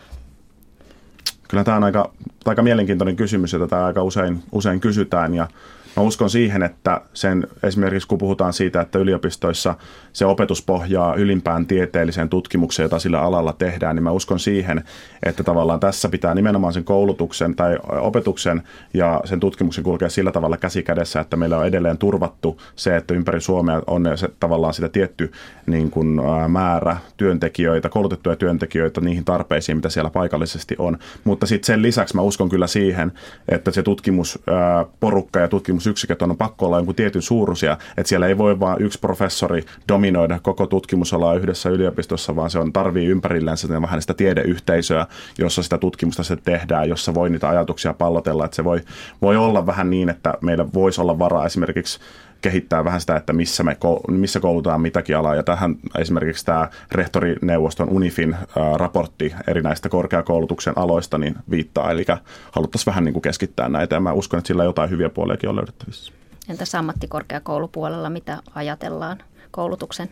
Kyllä 1.49 1.65
tämä 1.65 1.77
on 1.77 1.85
aika, 1.85 2.13
aika 2.45 2.63
mielenkiintoinen 2.63 3.17
kysymys, 3.17 3.53
jota 3.53 3.69
tämä 3.69 3.85
aika 3.85 4.03
usein, 4.03 4.43
usein 4.53 4.81
kysytään. 4.81 5.35
Ja 5.35 5.49
Mä 5.97 6.03
uskon 6.03 6.31
siihen, 6.31 6.63
että 6.63 7.01
sen, 7.13 7.47
esimerkiksi 7.63 8.09
kun 8.09 8.19
puhutaan 8.19 8.53
siitä, 8.53 8.81
että 8.81 8.99
yliopistoissa 8.99 9.75
se 10.13 10.27
opetus 10.27 10.63
pohjaa 10.63 11.15
ylimpään 11.15 11.67
tieteelliseen 11.67 12.29
tutkimukseen, 12.29 12.85
jota 12.85 12.99
sillä 12.99 13.21
alalla 13.21 13.53
tehdään, 13.53 13.97
niin 13.97 14.03
mä 14.03 14.11
uskon 14.11 14.41
siihen, 14.41 14.85
että 15.23 15.45
tavallaan 15.45 15.81
tässä 15.81 16.09
pitää 16.09 16.35
nimenomaan 16.35 16.73
sen 16.73 16.85
koulutuksen 16.85 17.55
tai 17.55 17.79
opetuksen 18.01 18.63
ja 18.95 19.21
sen 19.25 19.41
tutkimuksen 19.41 19.85
kulkea 19.85 20.09
sillä 20.09 20.33
tavalla 20.33 20.57
käsi 20.57 20.83
kädessä, 20.83 21.21
että 21.21 21.37
meillä 21.37 21.59
on 21.59 21.67
edelleen 21.67 21.99
turvattu 21.99 22.61
se, 22.77 22.97
että 22.97 23.15
ympäri 23.15 23.41
Suomea 23.41 23.83
on 23.87 24.09
se, 24.15 24.29
tavallaan 24.41 24.75
sitä 24.75 24.89
tietty 24.89 25.33
niin 25.67 25.91
kuin, 25.91 26.21
määrä 26.49 26.97
työntekijöitä, 27.17 27.89
koulutettuja 27.89 28.37
työntekijöitä 28.37 29.01
niihin 29.01 29.25
tarpeisiin, 29.25 29.77
mitä 29.79 29.89
siellä 29.89 30.11
paikallisesti 30.11 30.75
on. 30.79 30.99
Mutta 31.25 31.47
sitten 31.47 31.67
sen 31.67 31.83
lisäksi 31.83 32.17
mä 32.17 32.23
uskon 32.23 32.49
kyllä 32.49 32.67
siihen, 32.67 33.13
että 33.49 33.71
se 33.71 33.83
tutkimusporukka 33.83 35.41
ja 35.41 35.49
tutkimus 35.49 35.84
tutkimusyksiköt 35.85 36.23
on 36.23 36.37
pakko 36.37 36.67
olla 36.67 36.77
jonkun 36.77 36.95
tietyn 36.95 37.23
suuruisia, 37.23 37.73
että 37.97 38.09
siellä 38.09 38.27
ei 38.27 38.39
voi 38.39 38.61
vain 38.61 38.83
yksi 38.83 38.99
professori 38.99 39.65
dominoida 39.89 40.41
koko 40.43 40.67
tutkimusalaa 40.67 41.35
yhdessä 41.35 41.71
yliopistossa, 41.71 42.37
vaan 42.37 42.51
se 42.51 42.59
on 42.59 42.73
tarvii 42.73 43.07
ympärilleen 43.07 43.83
vähän 43.83 44.01
sitä 44.01 44.15
tiedeyhteisöä, 44.15 45.07
jossa 45.39 45.63
sitä 45.63 45.79
tutkimusta 45.79 46.23
se 46.23 46.37
tehdään, 46.37 46.89
jossa 46.89 47.15
voi 47.15 47.31
niitä 47.31 47.49
ajatuksia 47.49 47.95
pallotella, 47.95 48.45
että 48.45 48.57
se 48.57 48.65
voi, 48.65 48.81
voi 49.23 49.37
olla 49.37 49.67
vähän 49.67 49.91
niin, 49.91 50.09
että 50.09 50.35
meillä 50.41 50.67
voisi 50.75 51.01
olla 51.01 51.19
varaa 51.19 51.47
esimerkiksi 51.47 52.01
kehittää 52.45 52.85
vähän 52.85 53.01
sitä, 53.01 53.17
että 53.17 53.33
missä, 53.33 53.63
me, 53.63 53.77
missä 54.09 54.41
koulutaan 54.41 54.81
mitäkin 54.81 55.17
alaa. 55.17 55.35
Ja 55.35 55.43
tähän 55.43 55.77
esimerkiksi 55.99 56.45
tämä 56.45 56.69
rehtorineuvoston 56.93 57.89
UNIFin 57.89 58.37
raportti 58.77 59.35
eri 59.47 59.63
näistä 59.63 59.89
korkeakoulutuksen 59.89 60.79
aloista 60.79 61.19
niin 61.19 61.35
viittaa. 61.51 61.91
Eli 61.91 62.05
haluttaisiin 62.53 62.87
vähän 62.93 63.05
niin 63.05 63.13
kuin 63.13 63.23
keskittää 63.23 63.69
näitä 63.69 63.97
ja 63.97 64.01
mä 64.01 64.13
uskon, 64.13 64.39
että 64.39 64.49
sillä 64.49 64.65
jotain 64.65 64.91
hyviä 64.91 65.09
puoliakin 65.09 65.49
on 65.49 65.57
löydettävissä. 65.57 66.13
Entäs 66.49 66.75
ammattikorkeakoulupuolella, 66.75 68.11
mitä 68.11 68.39
ajatellaan 68.55 69.19
koulutuksen 69.51 70.09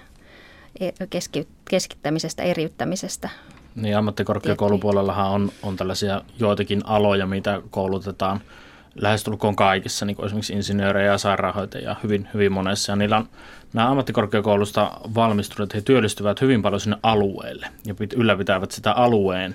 e, 0.81 0.91
keski, 1.11 1.49
keskittämisestä, 1.71 2.43
eriyttämisestä? 2.43 3.29
Niin, 3.75 3.97
ammattikorkeakoulupuolellahan 3.97 5.31
on, 5.31 5.53
on 5.63 5.77
tällaisia 5.77 6.23
joitakin 6.39 6.81
aloja, 6.85 7.27
mitä 7.27 7.63
koulutetaan– 7.71 8.41
lähestulkoon 8.95 9.57
kaikissa, 9.57 10.07
niin 10.07 10.17
kuin 10.17 10.27
esimerkiksi 10.27 10.53
insinöörejä 10.53 11.13
ja 11.13 11.19
sairaanhoitajia 11.19 11.97
hyvin, 12.03 12.29
hyvin 12.35 12.53
monessa. 12.53 12.93
Ja 12.93 12.97
niillä 12.97 13.17
on 13.17 13.29
nämä 13.73 13.91
ammattikorkeakoulusta 13.91 14.91
valmistuneet, 15.15 15.75
he 15.75 15.81
työllistyvät 15.81 16.41
hyvin 16.41 16.63
paljon 16.63 16.81
sinne 16.81 16.97
alueelle 17.03 17.67
ja 17.87 17.95
ylläpitävät 18.17 18.71
sitä 18.71 18.93
alueen 18.93 19.55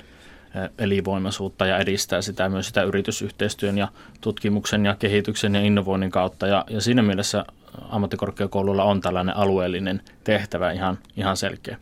elinvoimaisuutta 0.78 1.66
ja 1.66 1.78
edistää 1.78 2.22
sitä 2.22 2.50
myös 2.50 2.68
sitä 2.68 2.84
yritysyhteistyön 2.84 3.78
ja 3.78 3.88
tutkimuksen 4.22 4.86
ja 4.86 4.96
kehityksen 4.96 5.56
ja 5.56 5.62
innovoinnin 5.62 6.12
kautta. 6.12 6.48
Ja, 6.48 6.66
ja 6.70 6.82
siinä 6.82 7.02
mielessä 7.02 7.46
ammattikorkeakoululla 7.90 8.84
on 8.84 9.02
tällainen 9.02 9.38
alueellinen 9.38 10.02
tehtävä 10.24 10.72
ihan, 10.72 10.98
ihan 11.18 11.38
selkeä. 11.38 11.78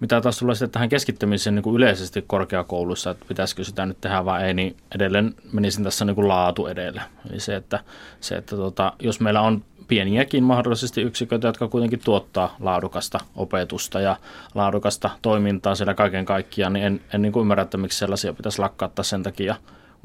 Mitä 0.00 0.20
taas 0.20 0.38
tulee 0.38 0.54
sitten 0.54 0.70
tähän 0.70 0.88
keskittämiseen 0.88 1.54
niin 1.54 1.62
kuin 1.62 1.76
yleisesti 1.76 2.24
korkeakoulussa, 2.26 3.10
että 3.10 3.24
pitäisikö 3.28 3.64
sitä 3.64 3.86
nyt 3.86 4.00
tehdä 4.00 4.24
vai 4.24 4.44
ei, 4.44 4.54
niin 4.54 4.76
edelleen 4.94 5.34
menisin 5.52 5.84
tässä 5.84 6.04
niin 6.04 6.14
kuin 6.14 6.28
laatu 6.28 6.66
edellä. 6.66 7.02
Eli 7.30 7.40
se, 7.40 7.56
että, 7.56 7.80
se, 8.20 8.34
että 8.34 8.56
tota, 8.56 8.92
jos 8.98 9.20
meillä 9.20 9.40
on 9.40 9.64
pieniäkin 9.88 10.44
mahdollisesti 10.44 11.02
yksiköitä, 11.02 11.48
jotka 11.48 11.68
kuitenkin 11.68 12.00
tuottaa 12.04 12.56
laadukasta 12.60 13.20
opetusta 13.36 14.00
ja 14.00 14.16
laadukasta 14.54 15.10
toimintaa 15.22 15.74
siellä 15.74 15.94
kaiken 15.94 16.24
kaikkiaan, 16.24 16.72
niin 16.72 16.86
en, 16.86 17.00
en 17.14 17.22
niin 17.22 17.32
kuin 17.32 17.40
ymmärrä, 17.40 17.62
että 17.62 17.78
miksi 17.78 17.98
sellaisia 17.98 18.32
pitäisi 18.32 18.58
lakkauttaa 18.58 19.02
sen 19.02 19.22
takia 19.22 19.54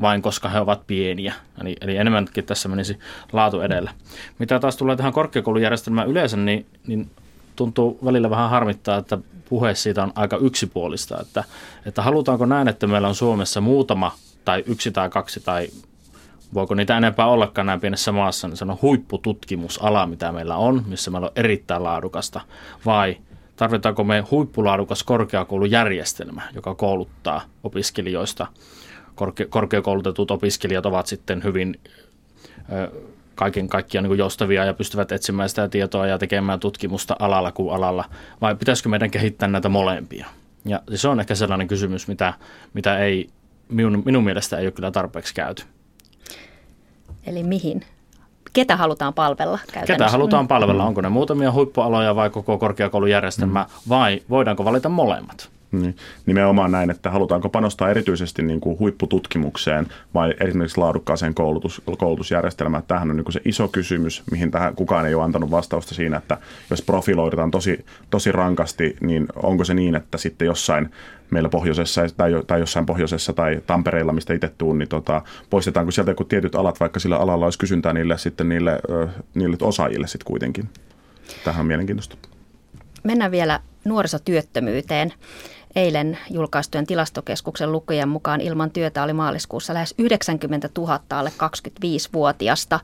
vain 0.01 0.21
koska 0.21 0.49
he 0.49 0.59
ovat 0.59 0.88
pieniä. 0.88 1.33
Eli, 1.62 1.75
eli 1.81 1.97
enemmänkin 1.97 2.45
tässä 2.45 2.69
menisi 2.69 2.99
laatu 3.33 3.62
edellä. 3.62 3.91
Mitä 4.39 4.59
taas 4.59 4.77
tulee 4.77 4.95
tähän 4.95 5.13
korkeakoulujärjestelmään 5.13 6.07
yleensä, 6.07 6.38
niin, 6.38 6.65
niin 6.88 7.12
tuntuu 7.60 8.00
välillä 8.06 8.30
vähän 8.30 8.50
harmittaa, 8.50 8.98
että 8.98 9.17
puhe 9.50 9.76
siitä 9.76 10.04
on 10.04 10.12
aika 10.15 10.38
yksipuolista, 10.38 11.22
että, 11.22 11.43
että 11.86 12.02
halutaanko 12.02 12.45
näin, 12.45 12.67
että 12.67 12.88
meillä 12.88 13.08
on 13.08 13.15
Suomessa 13.15 13.62
muutama 13.62 14.12
tai 14.45 14.63
yksi 14.67 14.91
tai 14.91 15.10
kaksi 15.10 15.39
tai 15.39 15.67
voiko 16.54 16.76
niitä 16.76 16.98
enempää 16.98 17.28
ollakaan 17.28 17.65
näin 17.65 17.80
pienessä 17.80 18.12
maassa, 18.12 18.48
niin 18.48 18.58
se 18.58 18.65
on 18.65 18.78
huippututkimusala, 18.82 20.06
mitä 20.06 20.32
meillä 20.32 20.56
on, 20.56 20.84
missä 20.88 21.12
meillä 21.12 21.26
on 21.26 21.32
erittäin 21.36 21.84
laadukasta, 21.84 22.41
vai 22.86 23.17
tarvitaanko 23.56 24.04
me 24.04 24.24
huippulaadukas 24.32 25.04
korkeakoulujärjestelmä, 25.04 26.41
joka 26.56 26.76
kouluttaa 26.76 27.41
opiskelijoista. 27.63 28.48
Korke- 29.15 29.48
korkeakoulutetut 29.50 30.32
opiskelijat 30.32 30.86
ovat 30.86 31.08
sitten 31.08 31.43
hyvin 31.43 31.80
ö, 32.72 32.91
kaiken 33.39 33.67
kaikkiaan 33.67 34.10
niin 34.10 34.17
joustavia 34.17 34.65
ja 34.65 34.73
pystyvät 34.73 35.12
etsimään 35.12 35.49
sitä 35.49 35.67
tietoa 35.67 36.08
ja 36.08 36.17
tekemään 36.17 36.60
tutkimusta 36.60 37.15
alalla 37.19 37.52
kuin 37.52 37.75
alalla, 37.75 38.06
vai 38.41 38.56
pitäisikö 38.56 38.89
meidän 38.89 39.12
kehittää 39.12 39.47
näitä 39.49 39.69
molempia? 39.69 40.28
Ja 40.65 40.82
se 40.95 41.08
on 41.08 41.19
ehkä 41.19 41.36
sellainen 41.36 41.67
kysymys, 41.67 42.08
mitä, 42.08 42.34
mitä 42.73 42.99
ei 42.99 43.30
minun, 43.69 44.04
minun 44.06 44.23
mielestä 44.23 44.58
ei 44.58 44.65
ole 44.65 44.71
kyllä 44.71 44.91
tarpeeksi 44.91 45.36
käyty. 45.36 45.63
Eli 47.28 47.43
mihin? 47.43 47.86
Ketä 48.54 48.75
halutaan 48.75 49.13
palvella? 49.13 49.60
Ketä 49.86 50.10
halutaan 50.10 50.45
mm. 50.45 50.47
palvella? 50.47 50.86
Onko 50.86 51.02
ne 51.02 51.10
muutamia 51.10 51.52
huippualoja 51.52 52.15
vai 52.15 52.30
koko 52.30 52.58
korkeakoulujärjestelmä 52.58 53.63
mm. 53.63 53.89
vai 53.89 54.21
voidaanko 54.30 54.65
valita 54.65 54.89
molemmat? 54.89 55.49
Niin, 55.71 55.95
nimenomaan 56.25 56.71
näin, 56.71 56.89
että 56.89 57.10
halutaanko 57.10 57.49
panostaa 57.49 57.89
erityisesti 57.89 58.41
niin 58.41 58.60
kuin 58.60 58.79
huippututkimukseen 58.79 59.88
vai 60.13 60.34
esimerkiksi 60.39 60.77
laadukkaaseen 60.77 61.34
koulutus, 61.34 61.82
koulutusjärjestelmään. 61.97 62.84
Tämähän 62.88 63.10
on 63.10 63.15
niin 63.17 63.25
kuin 63.25 63.34
se 63.34 63.41
iso 63.45 63.67
kysymys, 63.67 64.23
mihin 64.32 64.51
tähän 64.51 64.75
kukaan 64.75 65.05
ei 65.05 65.15
ole 65.15 65.23
antanut 65.23 65.51
vastausta 65.51 65.95
siinä, 65.95 66.17
että 66.17 66.38
jos 66.69 66.82
profiloidutaan 66.82 67.51
tosi, 67.51 67.86
tosi 68.10 68.32
rankasti, 68.32 68.95
niin 69.01 69.27
onko 69.36 69.63
se 69.63 69.73
niin, 69.73 69.95
että 69.95 70.17
sitten 70.17 70.45
jossain 70.45 70.89
meillä 71.32 71.49
pohjoisessa 71.49 72.01
tai, 72.17 72.32
tai 72.47 72.60
jossain 72.60 72.86
pohjoisessa 72.86 73.34
tai 73.34 73.62
Tampereella, 73.67 74.13
mistä 74.13 74.34
itse 74.34 74.51
tuun, 74.58 74.77
niin 74.77 74.89
tota, 74.89 75.21
poistetaanko 75.49 75.91
sieltä 75.91 76.12
joku 76.12 76.23
tietyt 76.23 76.55
alat, 76.55 76.79
vaikka 76.79 76.99
sillä 76.99 77.17
alalla 77.17 77.45
olisi 77.45 77.60
kysyntää 77.60 77.93
niille, 77.93 78.17
sitten 78.17 78.49
niille, 78.49 78.79
niille 79.34 79.58
osaajille 79.62 80.08
sitten 80.08 80.27
kuitenkin. 80.27 80.69
Tähän 81.43 81.60
on 81.60 81.65
mielenkiintoista. 81.65 82.17
Mennään 83.03 83.32
vielä 83.32 83.60
nuorisotyöttömyyteen. 83.86 85.13
Eilen 85.75 86.17
julkaistujen 86.29 86.86
tilastokeskuksen 86.86 87.71
lukujen 87.71 88.10
mukaan 88.10 88.41
ilman 88.41 88.71
työtä 88.71 89.03
oli 89.03 89.13
maaliskuussa 89.13 89.73
lähes 89.73 89.95
90 89.97 90.69
000 90.77 90.99
alle 91.10 91.32
25-vuotiasta. 91.38 92.79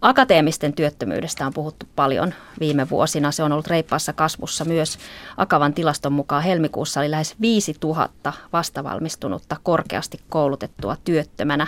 Akateemisten 0.00 0.72
työttömyydestä 0.72 1.46
on 1.46 1.52
puhuttu 1.52 1.86
paljon 1.96 2.34
viime 2.60 2.90
vuosina. 2.90 3.32
Se 3.32 3.42
on 3.42 3.52
ollut 3.52 3.66
reippaassa 3.66 4.12
kasvussa 4.12 4.64
myös. 4.64 4.98
Akavan 5.36 5.74
tilaston 5.74 6.12
mukaan 6.12 6.42
helmikuussa 6.42 7.00
oli 7.00 7.10
lähes 7.10 7.34
5000 7.40 8.32
vastavalmistunutta 8.52 9.56
korkeasti 9.62 10.20
koulutettua 10.28 10.96
työttömänä. 11.04 11.66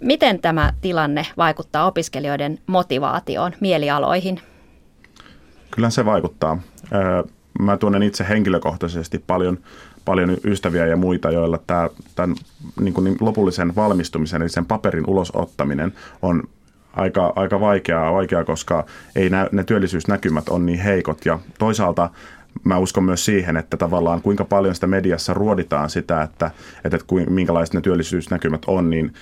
Miten 0.00 0.40
tämä 0.40 0.72
tilanne 0.80 1.26
vaikuttaa 1.36 1.86
opiskelijoiden 1.86 2.58
motivaatioon, 2.66 3.52
mielialoihin? 3.60 4.40
Kyllä 5.70 5.90
se 5.90 6.04
vaikuttaa 6.04 6.58
mä 7.58 7.76
tunnen 7.76 8.02
itse 8.02 8.26
henkilökohtaisesti 8.28 9.24
paljon, 9.26 9.58
paljon 10.04 10.36
ystäviä 10.44 10.86
ja 10.86 10.96
muita, 10.96 11.30
joilla 11.30 11.58
tämä, 11.66 11.88
tämän 12.14 12.36
niin 12.80 12.94
kuin 12.94 13.16
lopullisen 13.20 13.76
valmistumisen, 13.76 14.42
eli 14.42 14.48
sen 14.48 14.66
paperin 14.66 15.06
ulosottaminen 15.06 15.92
on 16.22 16.42
aika, 16.92 17.32
aika 17.36 17.60
vaikeaa, 17.60 18.12
vaikeaa, 18.12 18.44
koska 18.44 18.86
ei 19.16 19.30
nä, 19.30 19.48
ne 19.52 19.64
työllisyysnäkymät 19.64 20.48
on 20.48 20.66
niin 20.66 20.78
heikot. 20.78 21.26
Ja 21.26 21.38
toisaalta 21.58 22.10
mä 22.64 22.78
uskon 22.78 23.04
myös 23.04 23.24
siihen, 23.24 23.56
että 23.56 23.76
tavallaan 23.76 24.22
kuinka 24.22 24.44
paljon 24.44 24.74
sitä 24.74 24.86
mediassa 24.86 25.34
ruoditaan 25.34 25.90
sitä, 25.90 26.22
että, 26.22 26.50
että 26.84 26.98
minkälaiset 27.28 27.74
ne 27.74 27.80
työllisyysnäkymät 27.80 28.62
on, 28.66 28.90
niin 28.90 29.12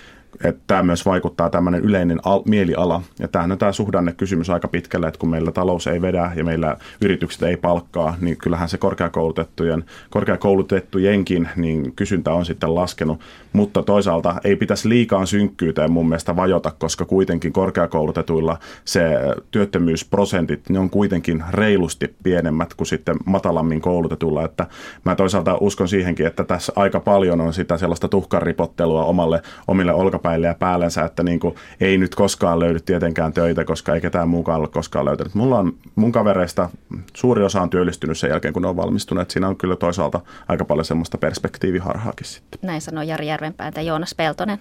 että 0.44 0.62
tämä 0.66 0.82
myös 0.82 1.06
vaikuttaa 1.06 1.50
tämmöinen 1.50 1.80
yleinen 1.80 2.20
al- 2.24 2.42
mieliala. 2.44 3.02
Ja 3.18 3.28
tämähän 3.28 3.52
on 3.52 3.58
tämä 3.58 3.72
suhdannekysymys 3.72 4.50
aika 4.50 4.68
pitkälle, 4.68 5.06
että 5.06 5.18
kun 5.18 5.30
meillä 5.30 5.52
talous 5.52 5.86
ei 5.86 6.02
vedä 6.02 6.32
ja 6.36 6.44
meillä 6.44 6.76
yritykset 7.00 7.42
ei 7.42 7.56
palkkaa, 7.56 8.16
niin 8.20 8.36
kyllähän 8.36 8.68
se 8.68 8.78
korkeakoulutettujen, 8.78 9.84
korkeakoulutettujenkin 10.10 11.48
niin 11.56 11.92
kysyntä 11.92 12.32
on 12.32 12.46
sitten 12.46 12.74
laskenut. 12.74 13.20
Mutta 13.52 13.82
toisaalta 13.82 14.34
ei 14.44 14.56
pitäisi 14.56 14.88
liikaa 14.88 15.26
synkkyyteen 15.26 15.92
mun 15.92 16.08
mielestä 16.08 16.36
vajota, 16.36 16.72
koska 16.78 17.04
kuitenkin 17.04 17.52
korkeakoulutetuilla 17.52 18.58
se 18.84 19.02
työttömyysprosentit, 19.50 20.68
ne 20.68 20.78
on 20.78 20.90
kuitenkin 20.90 21.44
reilusti 21.50 22.14
pienemmät 22.22 22.74
kuin 22.74 22.86
sitten 22.86 23.16
matalammin 23.24 23.80
koulutetulla. 23.80 24.44
Että 24.44 24.66
mä 25.04 25.14
toisaalta 25.14 25.58
uskon 25.60 25.88
siihenkin, 25.88 26.26
että 26.26 26.44
tässä 26.44 26.72
aika 26.76 27.00
paljon 27.00 27.40
on 27.40 27.52
sitä 27.52 27.76
sellaista 27.76 28.08
tuhkaripottelua 28.08 29.04
omalle, 29.04 29.42
omille 29.68 29.92
olkapäille 29.92 30.25
olkapäille 30.26 30.46
ja 30.46 30.54
päällensä, 30.54 31.04
että 31.04 31.22
niin 31.22 31.40
kuin, 31.40 31.54
ei 31.80 31.98
nyt 31.98 32.14
koskaan 32.14 32.60
löydy 32.60 32.80
tietenkään 32.80 33.32
töitä, 33.32 33.64
koska 33.64 33.94
ei 33.94 34.00
ketään 34.00 34.28
muukaan 34.28 34.60
ole 34.60 34.68
koskaan 34.68 35.04
löytänyt. 35.04 35.34
Mulla 35.34 35.58
on 35.58 35.72
mun 35.96 36.12
kavereista, 36.12 36.70
suuri 37.16 37.44
osa 37.44 37.62
on 37.62 37.70
työllistynyt 37.70 38.18
sen 38.18 38.30
jälkeen, 38.30 38.54
kun 38.54 38.62
ne 38.62 38.68
on 38.68 38.76
valmistuneet. 38.76 39.30
Siinä 39.30 39.48
on 39.48 39.56
kyllä 39.56 39.76
toisaalta 39.76 40.20
aika 40.48 40.64
paljon 40.64 40.84
semmoista 40.84 41.18
perspektiiviharhaakin 41.18 42.26
sitten. 42.26 42.60
Näin 42.62 42.80
sanoi 42.80 43.08
Jari 43.08 43.26
Järvenpää 43.26 43.72
ja 43.76 43.82
Joonas 43.82 44.14
Peltonen. 44.14 44.58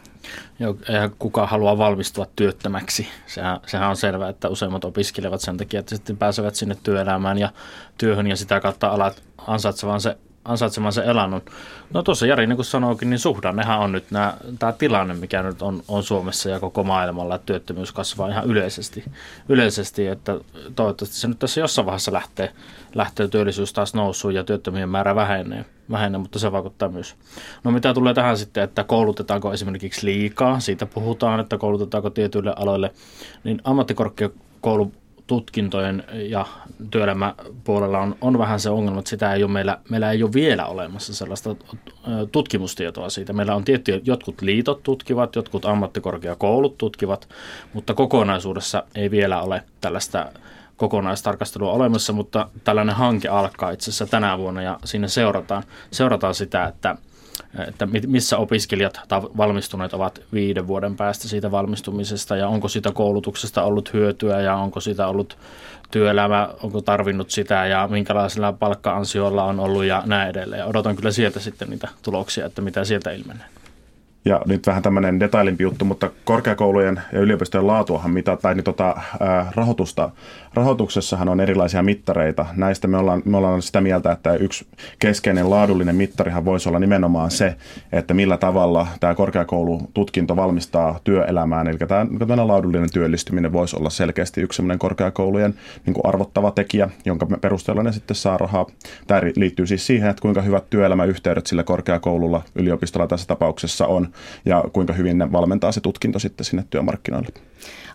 Joo, 0.59 0.75
kuka 1.19 1.47
haluaa 1.47 1.77
valmistua 1.77 2.25
työttömäksi. 2.35 3.07
Sehän, 3.25 3.59
sehän 3.65 3.89
on 3.89 3.97
selvää, 3.97 4.29
että 4.29 4.49
useimmat 4.49 4.85
opiskelevat 4.85 5.41
sen 5.41 5.57
takia, 5.57 5.79
että 5.79 5.95
sitten 5.95 6.17
pääsevät 6.17 6.55
sinne 6.55 6.77
työelämään 6.83 7.37
ja 7.37 7.49
työhön 7.97 8.27
ja 8.27 8.35
sitä 8.35 8.59
kautta 8.59 8.87
alat 8.87 9.23
ansaitsevan 9.47 10.01
se 10.01 10.17
ansaitsemansa 10.45 11.03
elannon. 11.03 11.41
No 11.93 12.03
tuossa 12.03 12.25
Jari, 12.25 12.47
niin 12.47 12.55
kuin 12.55 12.65
sanoikin, 12.65 13.09
niin 13.09 13.19
suhdannehan 13.19 13.79
on 13.79 13.91
nyt 13.91 14.11
nämä, 14.11 14.33
tämä 14.59 14.71
tilanne, 14.71 15.13
mikä 15.13 15.43
nyt 15.43 15.61
on, 15.61 15.83
on 15.87 16.03
Suomessa 16.03 16.49
ja 16.49 16.59
koko 16.59 16.83
maailmalla, 16.83 17.35
että 17.35 17.45
työttömyys 17.45 17.91
kasvaa 17.91 18.29
ihan 18.29 18.45
yleisesti, 18.45 19.03
yleisesti, 19.49 20.07
että 20.07 20.39
toivottavasti 20.75 21.15
se 21.15 21.27
nyt 21.27 21.39
tässä 21.39 21.59
jossain 21.59 21.85
vaiheessa 21.85 22.13
lähtee, 22.13 22.53
lähtee 22.95 23.27
työllisyys 23.27 23.73
taas 23.73 23.93
nousuun 23.93 24.33
ja 24.33 24.43
työttömien 24.43 24.89
määrä 24.89 25.15
vähenee, 25.15 25.65
vähenee, 25.91 26.19
mutta 26.19 26.39
se 26.39 26.51
vaikuttaa 26.51 26.89
myös. 26.89 27.15
No 27.63 27.71
mitä 27.71 27.93
tulee 27.93 28.13
tähän 28.13 28.37
sitten, 28.37 28.63
että 28.63 28.83
koulutetaanko 28.83 29.53
esimerkiksi 29.53 30.05
liikaa, 30.05 30.59
siitä 30.59 30.85
puhutaan, 30.85 31.39
että 31.39 31.57
koulutetaanko 31.57 32.09
tietyille 32.09 32.53
aloille, 32.57 32.91
niin 33.43 33.61
ammattikorkeakoulu 33.63 34.91
tutkintojen 35.27 36.03
ja 36.13 36.45
työelämäpuolella 36.91 37.99
on, 37.99 38.15
on 38.21 38.37
vähän 38.37 38.59
se 38.59 38.69
ongelma, 38.69 38.99
että 38.99 39.09
sitä 39.09 39.33
ei 39.33 39.43
ole 39.43 39.51
meillä, 39.51 39.77
meillä 39.89 40.11
ei 40.11 40.23
ole 40.23 40.33
vielä 40.33 40.65
olemassa 40.65 41.13
sellaista 41.13 41.55
tutkimustietoa 42.31 43.09
siitä. 43.09 43.33
Meillä 43.33 43.55
on 43.55 43.63
tiettyjä, 43.63 43.99
jotkut 44.03 44.41
liitot 44.41 44.83
tutkivat, 44.83 45.35
jotkut 45.35 45.65
ammattikorkeakoulut 45.65 46.77
tutkivat, 46.77 47.29
mutta 47.73 47.93
kokonaisuudessa 47.93 48.83
ei 48.95 49.11
vielä 49.11 49.41
ole 49.41 49.63
tällaista 49.81 50.31
kokonaistarkastelua 50.77 51.71
olemassa, 51.71 52.13
mutta 52.13 52.49
tällainen 52.63 52.95
hanke 52.95 53.27
alkaa 53.27 53.71
itse 53.71 53.91
asiassa 53.91 54.05
tänä 54.05 54.37
vuonna 54.37 54.61
ja 54.61 54.79
siinä 54.83 55.07
seurataan, 55.07 55.63
seurataan 55.91 56.35
sitä, 56.35 56.65
että 56.65 56.95
että 57.67 57.87
missä 58.07 58.37
opiskelijat 58.37 58.99
tai 59.07 59.21
valmistuneet 59.21 59.93
ovat 59.93 60.21
viiden 60.33 60.67
vuoden 60.67 60.95
päästä 60.95 61.27
siitä 61.27 61.51
valmistumisesta 61.51 62.35
ja 62.35 62.47
onko 62.47 62.67
sitä 62.67 62.91
koulutuksesta 62.91 63.63
ollut 63.63 63.93
hyötyä 63.93 64.41
ja 64.41 64.55
onko 64.55 64.79
sitä 64.79 65.07
ollut 65.07 65.37
työelämä, 65.91 66.49
onko 66.63 66.81
tarvinnut 66.81 67.31
sitä 67.31 67.65
ja 67.65 67.87
minkälaisilla 67.87 68.53
palkka-ansioilla 68.53 69.43
on 69.43 69.59
ollut 69.59 69.83
ja 69.83 70.03
näin 70.05 70.29
edelleen. 70.29 70.65
Odotan 70.65 70.95
kyllä 70.95 71.11
sieltä 71.11 71.39
sitten 71.39 71.69
niitä 71.69 71.87
tuloksia, 72.01 72.45
että 72.45 72.61
mitä 72.61 72.85
sieltä 72.85 73.11
ilmenee. 73.11 73.45
Ja 74.27 74.41
nyt 74.47 74.67
vähän 74.67 74.83
tämmöinen 74.83 75.19
detailimpi 75.19 75.63
juttu, 75.63 75.85
mutta 75.85 76.11
korkeakoulujen 76.23 77.01
ja 77.13 77.19
yliopistojen 77.19 77.67
laatuahan 77.67 78.11
mitä, 78.11 78.37
tai 78.37 78.55
niin 78.55 78.63
tota, 78.63 78.95
rahoitusta, 79.55 80.09
rahoituksessahan 80.53 81.29
on 81.29 81.39
erilaisia 81.39 81.83
mittareita. 81.83 82.45
Näistä 82.55 82.87
me 82.87 82.97
ollaan, 82.97 83.21
me 83.25 83.37
ollaan 83.37 83.61
sitä 83.61 83.81
mieltä, 83.81 84.11
että 84.11 84.33
yksi 84.33 84.67
keskeinen 84.99 85.49
laadullinen 85.49 85.95
mittarihan 85.95 86.45
voisi 86.45 86.69
olla 86.69 86.79
nimenomaan 86.79 87.31
se, 87.31 87.55
että 87.91 88.13
millä 88.13 88.37
tavalla 88.37 88.87
tämä 88.99 89.15
korkeakoulututkinto 89.15 90.35
valmistaa 90.35 90.99
työelämään. 91.03 91.67
Eli 91.67 91.77
tämä, 91.77 92.05
tämä 92.27 92.47
laadullinen 92.47 92.91
työllistyminen 92.93 93.53
voisi 93.53 93.75
olla 93.75 93.89
selkeästi 93.89 94.41
yksi 94.41 94.55
semmoinen 94.55 94.79
korkeakoulujen 94.79 95.55
niin 95.85 95.93
kuin 95.93 96.05
arvottava 96.05 96.51
tekijä, 96.51 96.89
jonka 97.05 97.25
perusteella 97.41 97.83
ne 97.83 97.91
sitten 97.91 98.15
saa 98.15 98.37
rahaa. 98.37 98.65
Tämä 99.07 99.21
liittyy 99.35 99.67
siis 99.67 99.87
siihen, 99.87 100.09
että 100.09 100.21
kuinka 100.21 100.41
hyvät 100.41 100.69
työelämäyhteydet 100.69 101.47
sillä 101.47 101.63
korkeakoululla, 101.63 102.41
yliopistolla 102.55 103.07
tässä 103.07 103.27
tapauksessa 103.27 103.87
on 103.87 104.07
ja 104.45 104.63
kuinka 104.73 104.93
hyvin 104.93 105.17
ne 105.17 105.31
valmentaa 105.31 105.71
se 105.71 105.81
tutkinto 105.81 106.19
sitten 106.19 106.45
sinne 106.45 106.65
työmarkkinoille. 106.69 107.29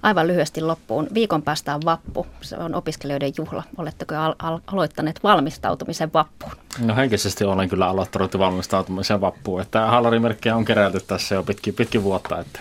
Aivan 0.02 0.26
lyhyesti 0.26 0.60
loppuun. 0.60 1.08
Viikon 1.14 1.42
päästä 1.42 1.74
on 1.74 1.80
vappu. 1.84 2.26
Se 2.40 2.56
on 2.56 2.74
opiskelijoiden 2.74 3.32
juhla. 3.38 3.62
Oletteko 3.78 4.14
al- 4.14 4.34
al- 4.38 4.60
aloittaneet 4.66 5.22
valmistautumisen 5.22 6.12
vappuun? 6.12 6.52
No 6.84 6.96
henkisesti 6.96 7.44
olen 7.44 7.68
kyllä 7.68 7.86
aloittanut 7.86 8.38
valmistautumisen 8.38 9.20
vappuun. 9.20 9.60
Että 9.60 9.86
haalarimerkkejä 9.86 10.56
on 10.56 10.64
keräilty 10.64 11.00
tässä 11.06 11.34
jo 11.34 11.42
pitkin, 11.42 11.74
pitkin 11.74 12.02
vuotta. 12.02 12.38
Että 12.38 12.60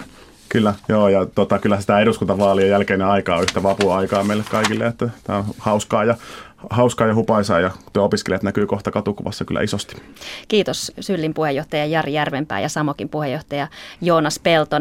Kyllä, 0.50 0.74
joo, 0.88 1.10
ja 1.10 1.26
tota, 1.26 1.60
kyllä 1.60 1.82
sitä 1.82 2.00
eduskuntavaalien 2.00 2.70
jälkeinen 2.70 3.08
aika 3.08 3.36
on 3.36 3.44
yhtä 3.44 3.64
vapuaikaa 3.64 4.24
meille 4.24 4.44
kaikille, 4.52 4.86
että 4.86 5.10
tämä 5.24 5.40
on 5.40 5.46
hauskaa 5.58 6.04
ja 6.04 6.16
hauskaa 6.70 7.08
ja 7.08 7.16
hupaisaa 7.16 7.60
ja 7.60 7.72
opiskelijat 7.98 8.44
näkyy 8.44 8.68
kohta 8.68 8.92
katukuvassa 8.92 9.46
kyllä 9.46 9.62
isosti. 9.62 9.96
Kiitos 10.48 10.92
Syllin 11.00 11.34
puheenjohtaja 11.34 11.86
Jari 11.86 12.14
Järvenpää 12.14 12.60
ja 12.60 12.70
Samokin 12.70 13.10
puheenjohtaja 13.10 13.68
Joonas 14.02 14.40
Peltonen. 14.40 14.80